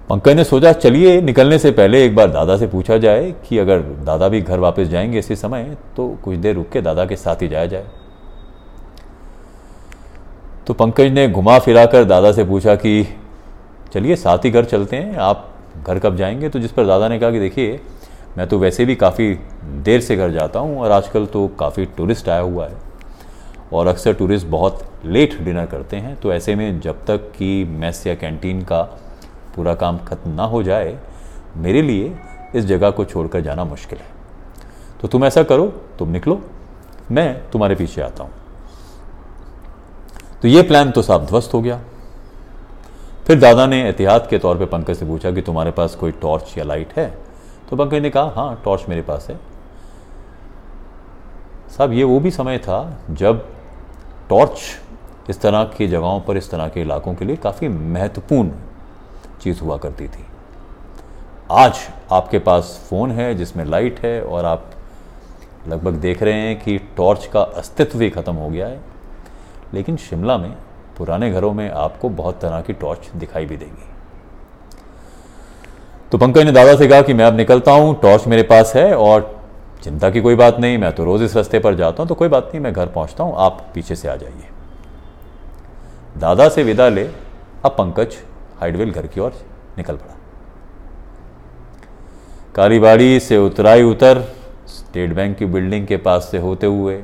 [0.09, 3.79] पंकज ने सोचा, चलिए निकलने से पहले एक बार दादा से पूछा जाए कि अगर
[3.79, 7.41] दादा भी घर वापस जाएँगे इसी समय तो कुछ देर रुक के दादा के साथ
[7.41, 7.85] ही जाया जाए।
[10.67, 13.07] तो पंकज ने घुमा फिरा कर दादा से पूछा कि,
[13.93, 15.53] चलिए साथ ही घर चलते हैं, आप
[15.87, 16.49] घर कब जाएँगे?
[16.49, 17.79] तो जिस पर दादा ने कहा कि देखिए
[18.37, 19.33] मैं तो वैसे भी काफ़ी
[19.83, 22.75] देर से घर जाता हूँ और आजकल तो काफ़ी टूरिस्ट आया हुआ है।
[23.73, 28.05] और अक्सर टूरिस्ट बहुत लेट डिनर करते हैं तो ऐसे में जब तक कि मेस
[28.07, 28.81] या कैंटीन का
[29.55, 30.97] पूरा काम खत्म ना हो जाए,
[31.57, 32.15] मेरे लिए
[32.55, 34.15] इस जगह को छोड़कर जाना मुश्किल है।
[35.01, 35.67] तो तुम ऐसा करो,
[35.99, 36.41] तुम निकलो,
[37.11, 38.31] मैं तुम्हारे पीछे आता हूँ।
[40.41, 41.81] तो ये प्लान तो साफ़ ध्वस्त हो गया।
[43.27, 46.57] फिर दादा ने एहतियात के तौर पे पंकज से पूछा कि तुम्हारे पास कोई टॉर्च
[46.57, 47.13] या लाइट है?
[47.69, 49.39] तो पंकज ने कहा हाँ टॉर्च मेरे पास है।
[51.69, 53.45] साहब, ये वो भी समय था जब
[54.29, 54.59] टॉर्च
[55.29, 58.51] इस तरह की जगहों पर, इस तरह के इलाकों के लिए काफ़ी महत्वपूर्ण
[59.41, 60.25] चीज़ हुआ करती थी।
[61.51, 61.79] आज
[62.11, 64.71] आपके पास फ़ोन है जिसमें लाइट है और आप
[65.67, 68.79] लगभग देख रहे हैं कि टॉर्च का अस्तित्व ही ख़त्म हो गया है।
[69.73, 70.51] लेकिन शिमला में,
[70.97, 73.96] पुराने घरों में आपको बहुत तरह की टॉर्च दिखाई भी देगी।
[76.11, 78.93] तो पंकज ने दादा से कहा कि मैं अब निकलता हूँ, टॉर्च मेरे पास है
[78.95, 79.35] और
[79.83, 82.27] चिंता की कोई बात नहीं, मैं तो रोज़ इस रास्ते पर जाता हूँ तो कोई
[82.27, 84.47] बात नहीं, मैं घर पहुँचता हूँ, आप पीछे से आ जाइए।
[86.17, 87.03] दादा से विदा ले,
[87.65, 88.15] अब पंकज
[88.59, 89.33] हाइडवेल घर की ओर
[89.77, 90.15] निकल पड़ा।
[92.55, 94.21] कालीबाड़ी से उतराई उतर,
[94.67, 97.01] स्टेट बैंक की बिल्डिंग के पास से होते हुए,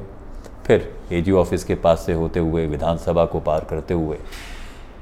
[0.65, 4.17] फिर एजी ऑफ़िस के पास से होते हुए, विधानसभा को पार करते हुए,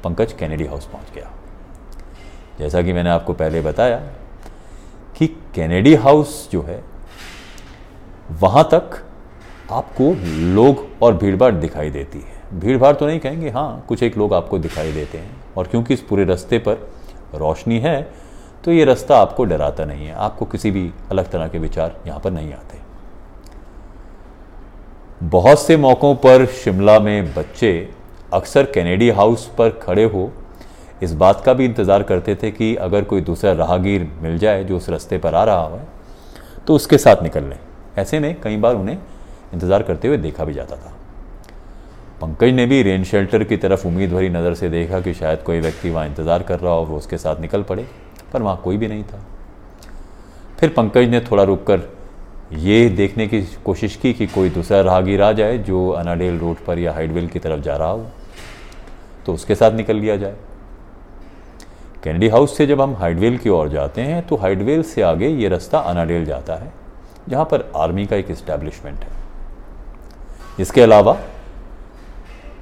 [0.04, 1.32] पंकज कैनेडी हाउस पहुँच गया।
[2.60, 3.98] जैसा कि मैंने आपको पहले बताया
[5.18, 6.84] कि कैनेडी हाउस जो है,
[8.32, 9.04] वहाँ तक
[9.72, 10.14] आपको
[10.54, 14.60] लोग और भीड़भाड़ दिखाई देती है। भीड़भाड़ तो नहीं कहेंगे हाँ कुछ एक लोग आपको
[14.60, 16.90] दिखाई देते हैं। और क्योंकि इस पूरे रास्ते पर
[17.36, 18.02] रोशनी है
[18.64, 22.20] तो ये रास्ता आपको डराता नहीं है। आपको किसी भी अलग तरह के विचार यहाँ
[22.20, 22.80] पर नहीं आते।
[25.24, 27.72] बहुत से मौक़ों पर शिमला में बच्चे
[28.34, 30.32] अक्सर कैनेडी हाउस पर खड़े हो
[31.02, 34.78] इस बात का भी इंतज़ार करते थे कि अगर कोई दूसरा राहगीर मिल जाए जो
[34.78, 35.80] उस रास्ते पर आ रहा हो
[36.68, 37.58] तो उसके साथ निकल लें।
[37.98, 38.98] ऐसे में कई बार उन्हें
[39.54, 40.94] इंतज़ार करते हुए देखा भी जाता था।
[42.22, 45.60] पंकज ने भी रेन शेल्टर की तरफ़ उम्मीद भरी नज़र से देखा कि शायद कोई
[45.60, 47.88] व्यक्ति वहाँ इंतज़ार कर रहा हो वो उसके साथ निकल पड़े,
[48.34, 49.24] पर वहाँ कोई भी नहीं था।
[50.60, 51.90] फिर पंकज ने थोड़ा रुक कर
[52.54, 56.80] ये देखने की कोशिश की कि कोई दूसरा राहगीर आ जाए जो अनाडेल रोड पर
[56.80, 58.06] या हाइडवेल की तरफ़ जा रहा हो
[59.26, 60.36] तो उसके साथ निकल लिया जाए।
[62.04, 65.50] कैनेडी हाउस से जब हम हाइडवेल की ओर जाते हैं तो हाइडवेल से आगे ये
[65.50, 66.72] रास्ता अनाडेल जाता है,
[67.30, 69.20] जहाँ पर आर्मी का एक इस्टेब्लिशमेंट है।
[70.60, 71.18] इसके अलावा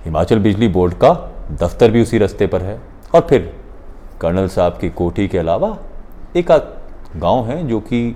[0.06, 1.14] हिमाचल बिजली बोर्ड का
[1.54, 2.80] दफ्तर भी उसी रास्ते पर है,
[3.16, 3.54] और फिर
[4.22, 5.78] कर्नल साहब की कोठी के अलावा
[6.36, 6.52] एक
[7.18, 8.16] गाँव है जो कि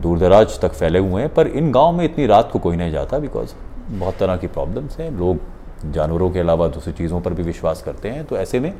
[0.00, 2.92] दूर दराज तक फैले हुए हैं, पर इन गाँव में इतनी रात को कोई नहीं
[2.92, 3.54] जाता बिकॉज़
[3.90, 5.38] बहुत तरह की प्रॉब्लम्स हैं। लोग,
[5.84, 8.72] जानवरों के अलावा दूसरी चीज़ों पर भी विश्वास करते हैं तो ऐसे में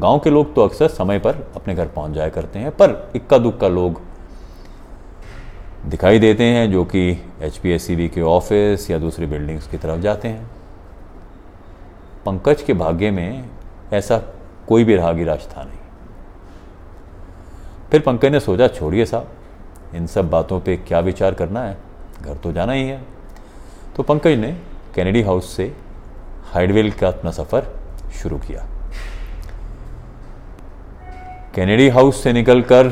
[0.00, 3.38] गाँव के लोग तो अक्सर समय पर अपने घर पहुँच जाया करते हैं, पर इक्का
[3.38, 4.00] दुक्का लोग
[5.86, 7.10] दिखाई देते हैं जो कि
[7.42, 10.50] एचपीएससीबी के ऑफ़िस या दूसरी बिल्डिंग्स की तरफ़ जाते हैं।
[12.26, 13.48] पंकज के भाग्य में
[13.92, 14.18] ऐसा
[14.68, 15.78] कोई भी राहगीराज था नहीं।
[17.90, 19.28] फिर पंकज ने सोचा, छोड़िए साहब,
[19.94, 21.76] इन सब बातों पे क्या विचार करना है?
[22.22, 23.00] घर तो जाना ही है।
[23.96, 24.56] तो पंकज ने
[24.94, 25.76] कैनेडी हाउस से
[26.52, 27.66] हाइडवेल का अपना सफ़र
[28.22, 28.66] शुरू किया।
[31.54, 32.88] कैनेडी हाउस से निकलकर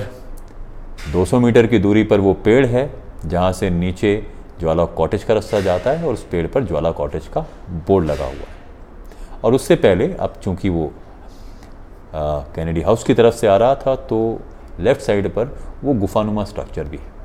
[1.12, 2.90] 200 मीटर की दूरी पर वो पेड़ है,
[3.27, 4.27] जहाँ से नीचे
[4.61, 7.40] ज्वाला कॉटेज का रास्ता जाता है और उस पेड़ पर ज्वाला कॉटेज का
[7.87, 8.59] बोर्ड लगा हुआ है।
[9.44, 10.92] और उससे पहले, अब चूँकि वो
[12.14, 14.40] कैनेडी हाउस की तरफ़ से आ रहा था तो
[14.81, 17.18] लेफ़्ट साइड पर वो गुफानुमा स्ट्रक्चर भी है।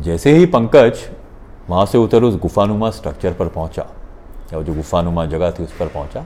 [0.00, 1.08] जैसे ही पंकज
[1.68, 3.86] वहाँ से उतर उस गुफानुमा स्ट्रक्चर पर पहुँचा,
[4.52, 6.24] या जो गुफानुमा जगह थी उस पर पहुँचा,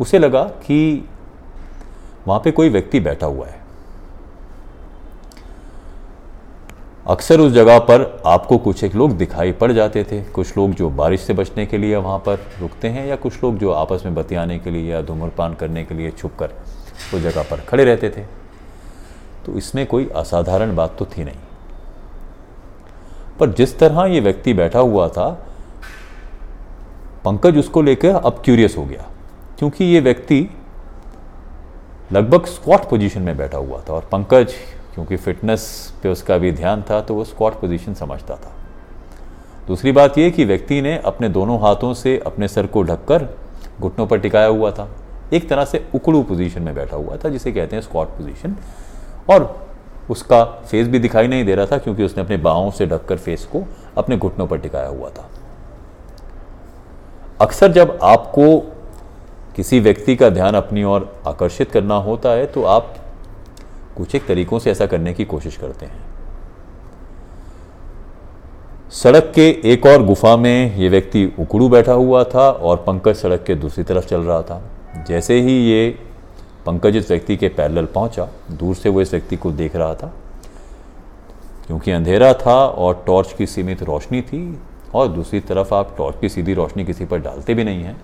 [0.00, 1.08] उसे लगा कि
[2.28, 3.56] वहाँ पे कोई व्यक्ति बैठा हुआ है।
[7.06, 10.88] अक्सर उस जगह पर आपको कुछ एक लोग दिखाई पड़ जाते थे। कुछ लोग जो
[10.90, 14.14] बारिश से बचने के लिए वहाँ पर रुकते हैं या कुछ लोग जो आपस में
[14.14, 16.50] बतियाने के लिए या धूम्रपान करने के लिए छुप कर
[17.14, 18.24] उस जगह पर खड़े रहते थे।
[19.46, 21.38] तो इसमें कोई असाधारण बात तो थी नहीं।
[23.40, 25.28] पर जिस तरह ये व्यक्ति बैठा हुआ था,
[27.24, 29.06] पंकज उसको लेकर अब क्यूरियस हो गया।
[29.58, 30.42] क्योंकि ये व्यक्ति
[32.12, 34.52] लगभग स्क्वाट पोजीशन में बैठा हुआ था और पंकज,
[34.94, 38.52] क्योंकि फिटनेस पे उसका भी ध्यान था तो वो स्क्वाट पोजीशन समझता था।
[39.66, 43.28] दूसरी बात यह कि व्यक्ति ने अपने दोनों हाथों से अपने सर को ढककर
[43.80, 44.88] घुटनों पर टिकाया हुआ था।
[45.32, 48.56] एक तरह से उकड़ू पोजीशन में बैठा हुआ था, जिसे कहते हैं स्क्वाट पोजीशन
[49.30, 49.68] और
[50.10, 53.44] उसका फेस भी दिखाई नहीं दे रहा था, क्योंकि उसने अपने बाहों से ढककर फेस
[53.44, 53.64] को
[53.96, 55.28] अपने घुटनों पर टिकाया हुआ था।
[57.40, 58.46] अक्सर जब आपको
[59.58, 62.94] किसी व्यक्ति का ध्यान अपनी ओर आकर्षित करना होता है तो आप
[63.96, 66.06] कुछ एक तरीकों से ऐसा करने की कोशिश करते हैं।
[68.92, 73.42] सड़क के एक और गुफा में ये व्यक्ति उकड़ू बैठा हुआ था और पंकज सड़क
[73.42, 74.60] के दूसरी तरफ़ चल रहा था।
[75.08, 75.88] जैसे ही ये
[76.66, 80.12] पंकज इस व्यक्ति के पैरेलल पहुँचा, दूर से वो इस व्यक्ति को देख रहा था,
[81.66, 84.58] क्योंकि अंधेरा था और टॉर्च की सीमित रोशनी थी,
[84.94, 88.00] और दूसरी तरफ़ आप टॉर्च की सीधी रोशनी किसी पर डालते भी नहीं हैं।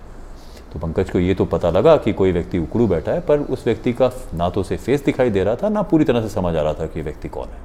[0.73, 3.65] तो पंकज को ये तो पता लगा कि कोई व्यक्ति उकड़ू बैठा है, पर उस
[3.65, 6.55] व्यक्ति का ना तो उसे फेस दिखाई दे रहा था, ना पूरी तरह से समझ
[6.55, 7.63] आ रहा था कि व्यक्ति कौन है।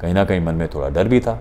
[0.00, 1.40] कहीं ना कहीं मन में थोड़ा डर भी था।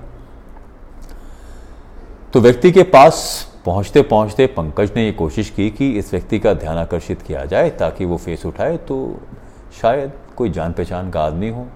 [2.33, 6.53] तो व्यक्ति के पास पहुँचते पहुँचते पंकज ने ये कोशिश की कि इस व्यक्ति का
[6.53, 9.19] ध्यान आकर्षित किया जाए, ताकि वो फेस उठाए तो
[9.81, 11.67] शायद कोई जान पहचान का आदमी हो।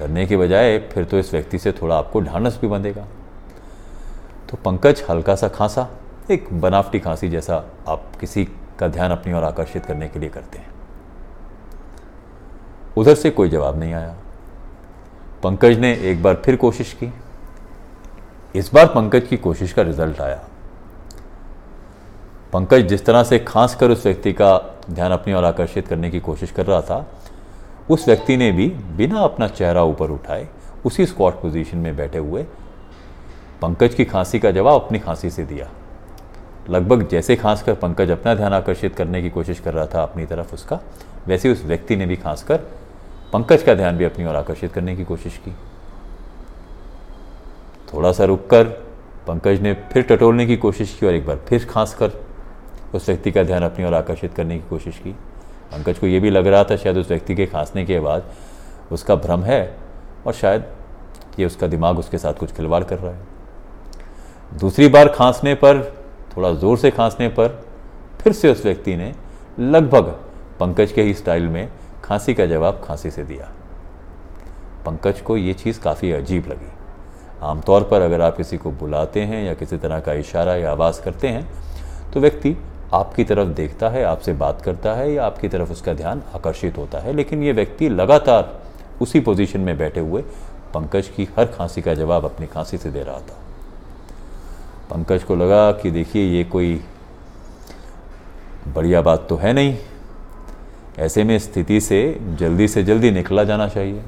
[0.00, 3.06] डरने के बजाय फिर तो इस व्यक्ति से थोड़ा आपको ढांढस भी बंधेगा।
[4.50, 5.88] तो पंकज हल्का सा खांसा
[6.30, 7.54] एक बनावटी खांसी जैसा
[7.88, 8.44] आप किसी
[8.78, 10.68] का ध्यान अपनी ओर आकर्षित करने के लिए करते हैं।
[12.96, 14.14] उधर से कोई जवाब नहीं आया।
[15.42, 17.12] पंकज ने एक बार फिर कोशिश की।
[18.54, 20.44] इस बार पंकज की कोशिश का रिज़ल्ट आया।
[22.52, 24.56] पंकज जिस तरह से खांस कर उस व्यक्ति का
[24.90, 27.06] ध्यान अपनी ओर आकर्षित करने की कोशिश कर रहा था,
[27.90, 30.48] उस व्यक्ति ने भी बिना अपना चेहरा ऊपर उठाए
[30.84, 32.42] उसी स्क्वाट पोजीशन में बैठे हुए
[33.62, 35.70] पंकज की खांसी का जवाब अपनी खांसी से दिया।
[36.70, 40.26] लगभग जैसे खांस कर पंकज अपना ध्यान आकर्षित करने की कोशिश कर रहा था अपनी
[40.26, 40.78] तरफ़ उसका,
[41.26, 42.56] वैसे उस व्यक्ति ने भी खांस कर
[43.32, 45.54] पंकज का ध्यान भी अपनी ओर आकर्षित करने की कोशिश की।
[47.92, 48.64] थोड़ा सा रुककर
[49.26, 52.12] पंकज ने फिर टटोलने की कोशिश की और एक बार फिर खांस कर
[52.94, 55.12] उस व्यक्ति का ध्यान अपनी ओर आकर्षित करने की कोशिश की।
[55.72, 58.30] पंकज को यह भी लग रहा था शायद उस व्यक्ति के खांसने के बाद
[58.92, 59.76] उसका भ्रम है
[60.26, 60.64] और शायद
[61.38, 65.99] ये उसका दिमाग उसके साथ कुछ खिलवाड़ कर रहा है। दूसरी बार खांसने पर
[66.36, 67.48] थोड़ा ज़ोर से खांसने पर
[68.20, 69.12] फिर से उस व्यक्ति ने
[69.58, 70.08] लगभग
[70.60, 71.68] पंकज के ही स्टाइल में
[72.04, 73.50] खांसी का जवाब खांसी से दिया।
[74.86, 76.72] पंकज को ये चीज़ काफ़ी अजीब लगी।
[77.42, 81.02] आमतौर पर अगर आप किसी को बुलाते हैं या किसी तरह का इशारा या आवाज़
[81.02, 81.48] करते हैं
[82.12, 82.56] तो व्यक्ति
[82.94, 86.98] आपकी तरफ़ देखता है, आपसे बात करता है या आपकी तरफ़ उसका ध्यान आकर्षित होता
[86.98, 88.58] है, लेकिन ये व्यक्ति लगातार
[89.00, 90.22] उसी पोजीशन में बैठे हुए
[90.74, 93.38] पंकज की हर खांसी का जवाब अपनी खांसी से दे रहा था।
[94.90, 96.80] पंकज को लगा कि देखिए, ये कोई
[98.74, 99.76] बढ़िया बात तो है नहीं।
[100.98, 102.00] ऐसे में स्थिति से
[102.38, 104.02] जल्दी से जल्दी निकला जाना चाहिए।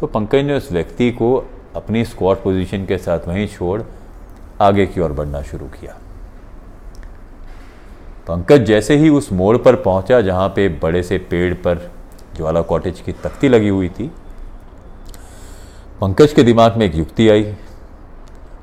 [0.00, 1.34] तो पंकज ने उस व्यक्ति को
[1.76, 3.82] अपनी स्क्वाट पोजीशन के साथ वहीं छोड़
[4.60, 5.96] आगे की ओर बढ़ना शुरू किया।
[8.28, 11.90] पंकज जैसे ही उस मोड़ पर पहुँचा, जहाँ पे बड़े से पेड़ पर
[12.36, 14.10] ज्वाला कॉटेज की तख्ती लगी हुई थी,
[16.00, 17.54] पंकज के दिमाग में एक युक्ति आई।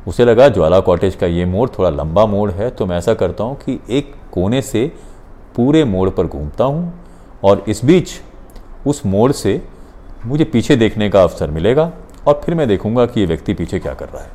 [0.08, 3.44] उसे लगा ज्वाला कॉटेज का ये मोड़ थोड़ा लंबा मोड़ है तो मैं ऐसा करता
[3.44, 4.86] हूँ कि एक कोने से
[5.56, 6.94] पूरे मोड़ पर घूमता हूँ
[7.44, 8.12] और इस बीच
[8.88, 9.62] उस मोड़ से
[10.26, 11.92] मुझे पीछे देखने का अवसर मिलेगा
[12.28, 14.32] और फिर मैं देखूँगा कि ये व्यक्ति पीछे क्या कर रहा है।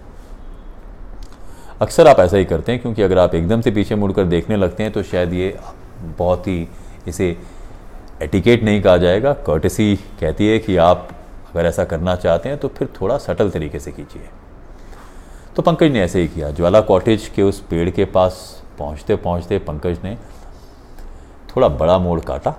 [1.80, 4.82] अक्सर आप ऐसा ही करते हैं, क्योंकि अगर आप एकदम से पीछे मुड़कर देखने लगते
[4.82, 5.56] हैं तो शायद ये
[6.18, 6.68] बहुत ही
[7.08, 7.36] इसे
[8.22, 11.08] एटिकेट नहीं कहा जाएगा। कर्टसी कहती है कि आप
[11.50, 14.28] अगर ऐसा करना चाहते हैं तो फिर थोड़ा सटल तरीके से कीजिए।
[15.58, 19.58] तो पंकज ने ऐसे ही किया, ज्वाला कॉटेज के उस पेड़ के पास पहुँचते पहुँचते
[19.58, 20.14] पंकज ने
[21.48, 22.54] थोड़ा बड़ा मोड़ काटा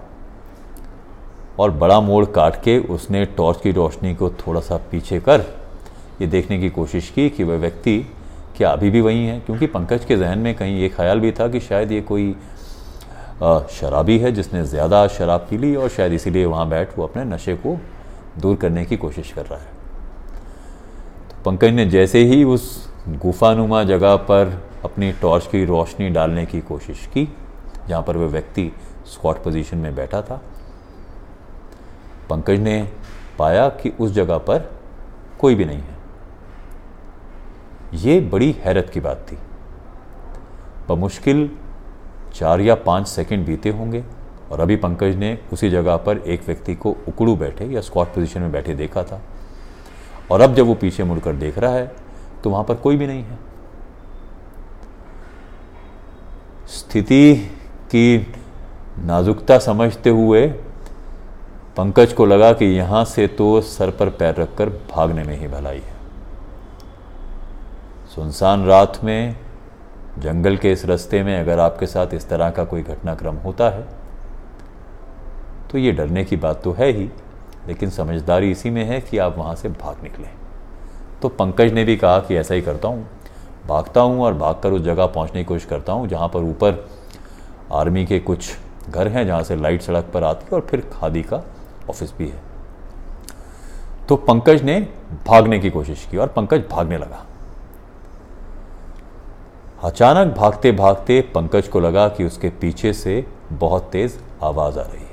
[1.59, 5.41] और बड़ा मोड़ काट के उसने टॉर्च की रोशनी को थोड़ा सा पीछे कर
[6.21, 7.97] ये देखने की कोशिश की कि वह व्यक्ति
[8.57, 9.39] क्या अभी भी वही है?
[9.39, 12.35] क्योंकि पंकज के जहन में कहीं ये ख्याल भी था कि शायद ये कोई
[13.71, 17.55] शराबी है जिसने ज़्यादा शराब पी ली और शायद इसीलिए वहाँ बैठ वो अपने नशे
[17.55, 17.79] को
[18.37, 19.71] दूर करने की कोशिश कर रहा है।
[21.29, 26.61] तो पंकज ने जैसे ही उस गुफानुमा जगह पर अपनी टॉर्च की रोशनी डालने की
[26.61, 27.27] कोशिश की,
[27.87, 28.71] जहाँ पर वह व्यक्ति
[29.05, 30.41] स्क्वाट पोजीशन में बैठा था।
[32.29, 32.89] पंकज ने
[33.39, 34.71] पाया कि उस जगह पर
[35.39, 35.97] कोई भी नहीं है।
[37.93, 39.37] ये बड़ी हैरत की बात थी।
[40.89, 41.49] बमुश्किल
[42.33, 44.03] चार या पाँच सेकंड बीते होंगे,
[44.51, 48.41] और अभी पंकज ने उसी जगह पर एक व्यक्ति को उकड़ू बैठे या स्क्वाट पोजीशन
[48.41, 49.21] में बैठे देखा था।
[50.31, 52.08] और अब जब वो पीछे मुड़कर देख रहा है
[52.43, 53.37] तो वहाँ पर कोई भी नहीं है।
[56.69, 57.35] स्थिति
[57.91, 58.33] की
[58.99, 60.47] नाजुकता समझते हुए
[61.77, 65.77] पंकज को लगा कि यहाँ से तो सर पर पैर रखकर भागने में ही भलाई
[65.77, 65.97] है।
[68.15, 69.35] सुनसान रात में,
[70.19, 73.87] जंगल के इस रास्ते में अगर आपके साथ इस तरह का कोई घटनाक्रम होता है
[75.71, 77.09] तो ये डरने की बात तो है ही,
[77.67, 80.29] लेकिन समझदारी इसी में है कि आप वहाँ से भाग निकलें।
[81.21, 83.07] तो पंकज ने भी कहा कि ऐसा ही करता हूँ।
[83.67, 86.85] भागता हूँ और भागकर उस जगह पहुँचने की कोशिश करता हूँ, जहाँ पर ऊपर
[87.71, 88.51] आर्मी के कुछ
[88.89, 91.43] घर हैं, जहाँ से लाइट सड़क पर आती है और फिर खादी का
[91.89, 92.41] ऑफ़िस भी है।
[94.07, 94.79] तो पंकज ने
[95.27, 97.25] भागने की कोशिश की और पंकज भागने लगा।
[99.83, 105.03] अचानक भागते भागते पंकज को लगा कि उसके पीछे से बहुत तेज आवाज़ आ रही
[105.03, 105.08] है।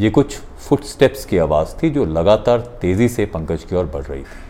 [0.00, 4.20] ये कुछ फुटस्टेप्स की आवाज़ थी जो लगातार तेज़ी से पंकज की ओर बढ़ रही
[4.20, 4.46] थी।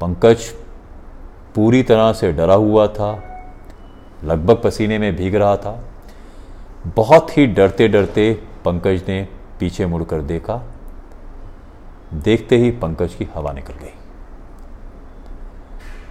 [0.00, 0.44] पंकज
[1.54, 3.10] पूरी तरह से डरा हुआ था,
[4.24, 5.84] लगभग पसीने में भीग रहा था।
[6.96, 8.32] बहुत ही डरते डरते
[8.64, 9.28] पंकज ने
[9.60, 10.62] पीछे मुड़कर देखा।
[12.14, 13.94] देखते ही पंकज की हवा निकल गई।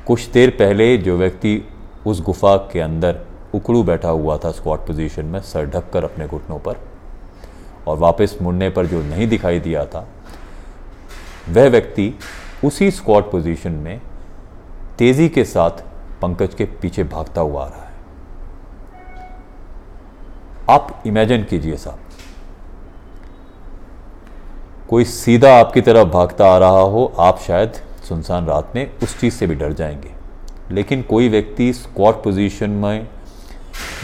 [0.08, 1.62] कुछ देर पहले जो व्यक्ति
[2.08, 3.26] उस गुफा के अंदर
[3.56, 6.76] उकड़ू बैठा हुआ था स्क्वाट पोजीशन में, सर ढककर अपने घुटनों पर,
[7.88, 10.08] और वापस मुड़ने पर जो नहीं दिखाई दिया था,
[11.50, 12.14] वह व्यक्ति
[12.66, 14.02] उसी स्क्वाट पोजीशन में
[14.98, 15.84] तेज़ी के साथ
[16.22, 17.94] पंकज के पीछे भागता हुआ आ रहा है।
[20.70, 22.00] आप इमेजिन कीजिए साहब,
[24.90, 27.74] कोई सीधा आपकी तरफ़ भागता आ रहा हो, आप शायद
[28.10, 30.12] सुनसान रात में उस चीज़ से भी डर जाएँगे।
[30.72, 33.08] लेकिन कोई व्यक्ति स्क्वाट पोजीशन में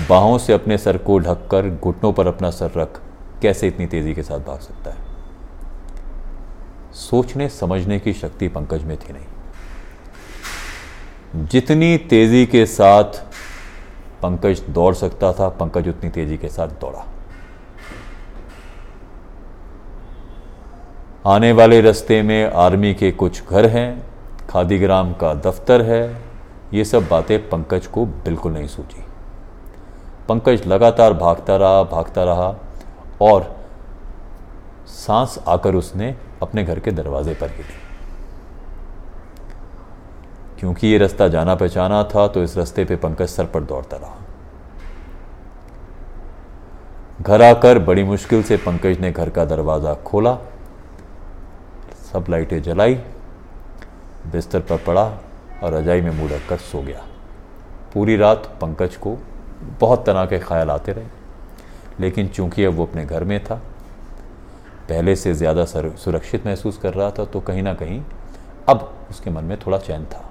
[0.10, 3.02] बाहों से अपने सर को ढककर घुटनों पर अपना सर रख,
[3.42, 4.98] कैसे इतनी तेज़ी के साथ भाग सकता है?
[6.94, 9.26] सोचने, समझने की शक्ति पंकज में थी नहीं।
[11.46, 13.04] जितनी तेज़ी के साथ
[14.22, 17.06] पंकज दौड़ सकता था, पंकज उतनी तेज़ी के साथ दौड़ा।
[21.26, 24.04] आने वाले रास्ते में आर्मी के कुछ घर हैं
[24.50, 26.22] खादीग्राम का दफ्तर है,
[26.74, 29.01] ये सब बातें पंकज को बिल्कुल नहीं सूझी।
[30.32, 32.56] पंकज लगातार भागता रहा भागता रहा
[33.22, 33.44] और
[34.88, 37.64] सांस आकर उसने अपने घर के दरवाजे पर ली
[40.60, 44.18] क्योंकि ये रास्ता जाना पहचाना था तो इस रास्ते पे पंकज सर पर दौड़ता रहा।
[47.22, 50.38] घर आकर बड़ी मुश्किल से पंकज ने घर का दरवाज़ा खोला,
[52.14, 52.96] सब लाइटें जलाई,
[54.32, 55.04] बिस्तर पर पड़ा
[55.64, 57.04] और रजाई में मुँह रखकर सो गया।
[57.94, 59.18] पूरी रात पंकज को
[59.80, 61.06] बहुत तरह के ख्याल आते रहे।
[62.00, 63.56] लेकिन चूँकि अब वो अपने घर में था,
[64.90, 68.02] पहले से ज़्यादा सुरक्षित महसूस कर रहा था तो कहीं ना कहीं
[68.70, 70.24] अब उसके मन में थोड़ा चैन था।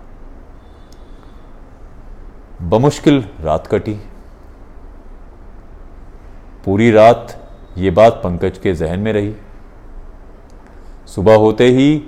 [2.62, 3.94] बमुश्किल रात कटी।
[6.64, 7.36] पूरी रात
[7.78, 9.34] ये बात पंकज के जहन में रही।
[11.08, 12.02] सुबह होते ही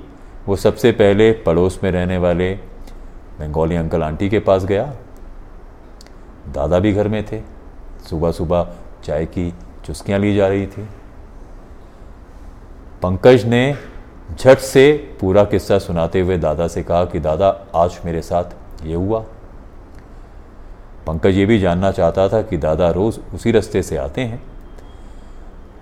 [0.46, 2.52] वो सबसे पहले पड़ोस में रहने वाले
[3.38, 4.92] बंगाली अंकल आंटी के पास गया।
[6.48, 7.40] दादा भी घर में थे।
[8.10, 8.74] सुबह सुबह
[9.04, 10.88] चाय की चुस्कियाँ ली जा रही थी।
[13.02, 13.76] पंकज ने
[14.40, 18.44] झट से पूरा किस्सा सुनाते हुए दादा से कहा कि, दादा, आज मेरे साथ
[18.84, 19.24] ये हुआ।
[21.06, 24.42] पंकज ये भी जानना चाहता था कि दादा रोज उसी रास्ते से आते हैं।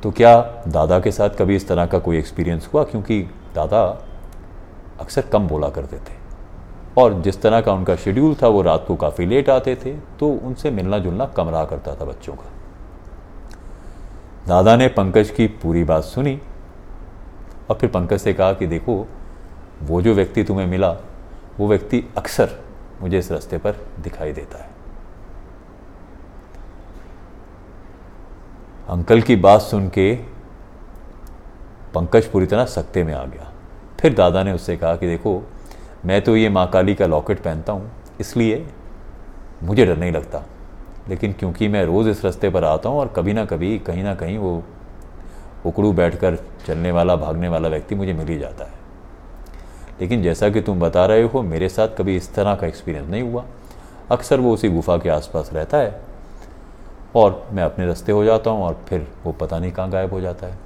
[0.03, 2.85] तो क्या दादा के साथ कभी इस तरह का कोई एक्सपीरियंस हुआ?
[2.85, 3.23] क्योंकि
[3.55, 4.05] दादा
[5.01, 6.20] अक्सर कम बोला करते थे।
[7.01, 10.29] और जिस तरह का उनका शेड्यूल था, वो रात को काफ़ी लेट आते थे तो
[10.29, 12.51] उनसे मिलना जुलना कम रहा करता था बच्चों का।
[14.47, 16.41] दादा ने पंकज की पूरी बात सुनी
[17.71, 19.07] और फिर पंकज से कहा कि देखो,
[19.83, 20.91] वो जो व्यक्ति तुम्हें मिला,
[21.59, 22.59] वो व्यक्ति अक्सर
[23.03, 24.69] मुझे इस रास्ते पर दिखाई देता है।
[28.89, 30.15] अंकल की बात सुन के
[31.95, 33.51] पंकज पूरी तरह सत्ते में आ गया।
[34.01, 35.43] फिर दादा ने उससे कहा कि देखो
[36.05, 37.91] मैं तो ये माँ काली का लॉकेट पहनता हूँ,
[38.21, 38.67] इसलिए
[39.63, 40.43] मुझे डर नहीं लगता।
[41.09, 44.15] लेकिन क्योंकि मैं रोज़ इस रास्ते पर आता हूँ और कभी ना कभी, कहीं ना
[44.15, 44.63] कहीं वो
[45.67, 46.37] उकड़ू बैठकर
[46.67, 48.79] चलने वाला, भागने वाला व्यक्ति मुझे मिल ही जाता है।
[50.01, 53.23] लेकिन जैसा कि तुम बता रहे हो, मेरे साथ कभी इस तरह का एक्सपीरियंस नहीं
[53.23, 53.45] हुआ।
[54.11, 56.01] अक्सर वो उसी गुफा के आसपास रहता है
[57.17, 60.21] और मैं अपने रास्ते हो जाता हूँ और फिर वो पता नहीं कहाँ गायब हो
[60.21, 60.59] जाता है।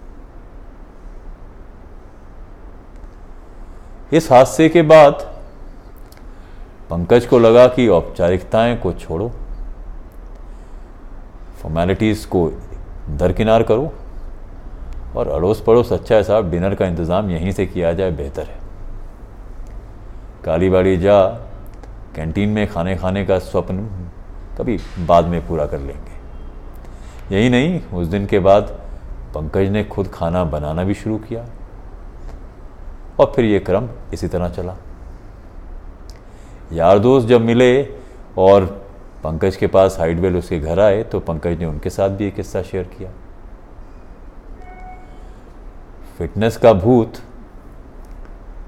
[4.14, 5.22] इस हादसे के बाद
[6.90, 9.28] पंकज को लगा कि औपचारिकताएँ को छोड़ो।
[11.62, 12.46] फॉर्मेलिटीज़ को
[13.10, 13.92] दरकिनार करो
[15.16, 18.58] और अड़ोस पड़ोस अच्छा है साहब, डिनर का इंतज़ाम यहीं से किया जाए, बेहतर है।
[20.44, 21.26] कालीबाड़ी जा,
[22.14, 23.88] कैंटीन में खाने खाने का स्वप्न
[24.58, 28.78] कभी बाद में पूरा कर लेंगे। यही नहीं, उस दिन के बाद
[29.34, 31.46] पंकज ने खुद खाना बनाना भी शुरू किया।
[33.20, 34.76] और फिर ये क्रम इसी तरह चला।
[36.72, 37.82] यार दोस्त जब मिले
[38.38, 38.64] और
[39.24, 42.62] पंकज के पास हाइडवेल उसके घर आए तो पंकज ने उनके साथ भी एक किस्सा
[42.62, 43.10] शेयर किया।
[46.18, 47.18] फिटनेस का भूत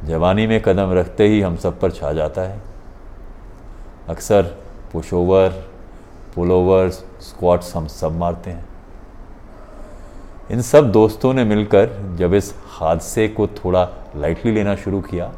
[0.04, 2.60] जवानी में कदम रखते ही हम सब पर छा जाता है।
[4.08, 4.42] अक्सर
[4.92, 5.50] push over
[6.34, 8.68] pull over squats हम सब मारते हैं।
[10.50, 13.84] इन सब दोस्तों ने मिलकर जब इस हादसे को थोड़ा
[14.16, 15.32] लाइटली लेना शुरू किया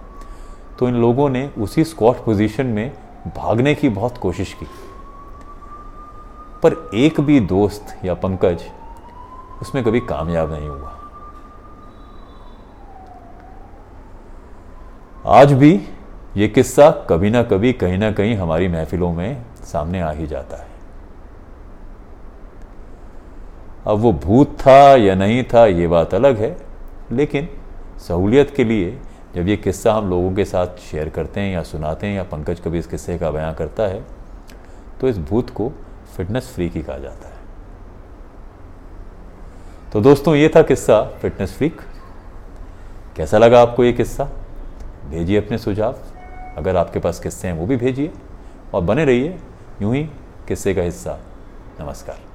[0.79, 2.93] तो इन लोगों ने उसी स्क्वाट पोजीशन में
[3.37, 4.67] भागने की बहुत कोशिश की।
[6.63, 8.63] पर एक भी दोस्त या पंकज
[9.63, 10.95] उसमें कभी कामयाब नहीं हुआ।
[15.27, 15.71] आज भी
[16.37, 20.57] ये किस्सा कभी ना कभी, कहीं ना कहीं हमारी महफिलों में सामने आ ही जाता
[20.57, 20.67] है।
[23.87, 26.57] अब वो भूत था या नहीं था, ये बात अलग है,
[27.13, 27.49] लेकिन
[27.99, 28.99] सहूलियत के लिए
[29.35, 32.61] जब ये किस्सा हम लोगों के साथ शेयर करते हैं या सुनाते हैं या पंकज
[32.61, 34.05] कभी इस किस्से का बयां करता है
[35.01, 35.73] तो इस भूत को
[36.17, 37.37] फिटनेस फ्रीक ही कहा जाता है।
[39.93, 41.81] तो दोस्तों, ये था किस्सा फिटनेस फ्रीक
[43.17, 44.29] कैसा लगा आपको ये किस्सा?
[45.11, 45.99] भेजिए अपने सुझाव।
[46.57, 48.13] अगर आपके पास किस्से हैं, वो भी भेजिए।
[48.75, 49.39] और बने रहिए
[49.83, 50.05] यूँ ही
[50.49, 51.19] किस्से का हिस्सा।
[51.81, 52.28] नमस्कार।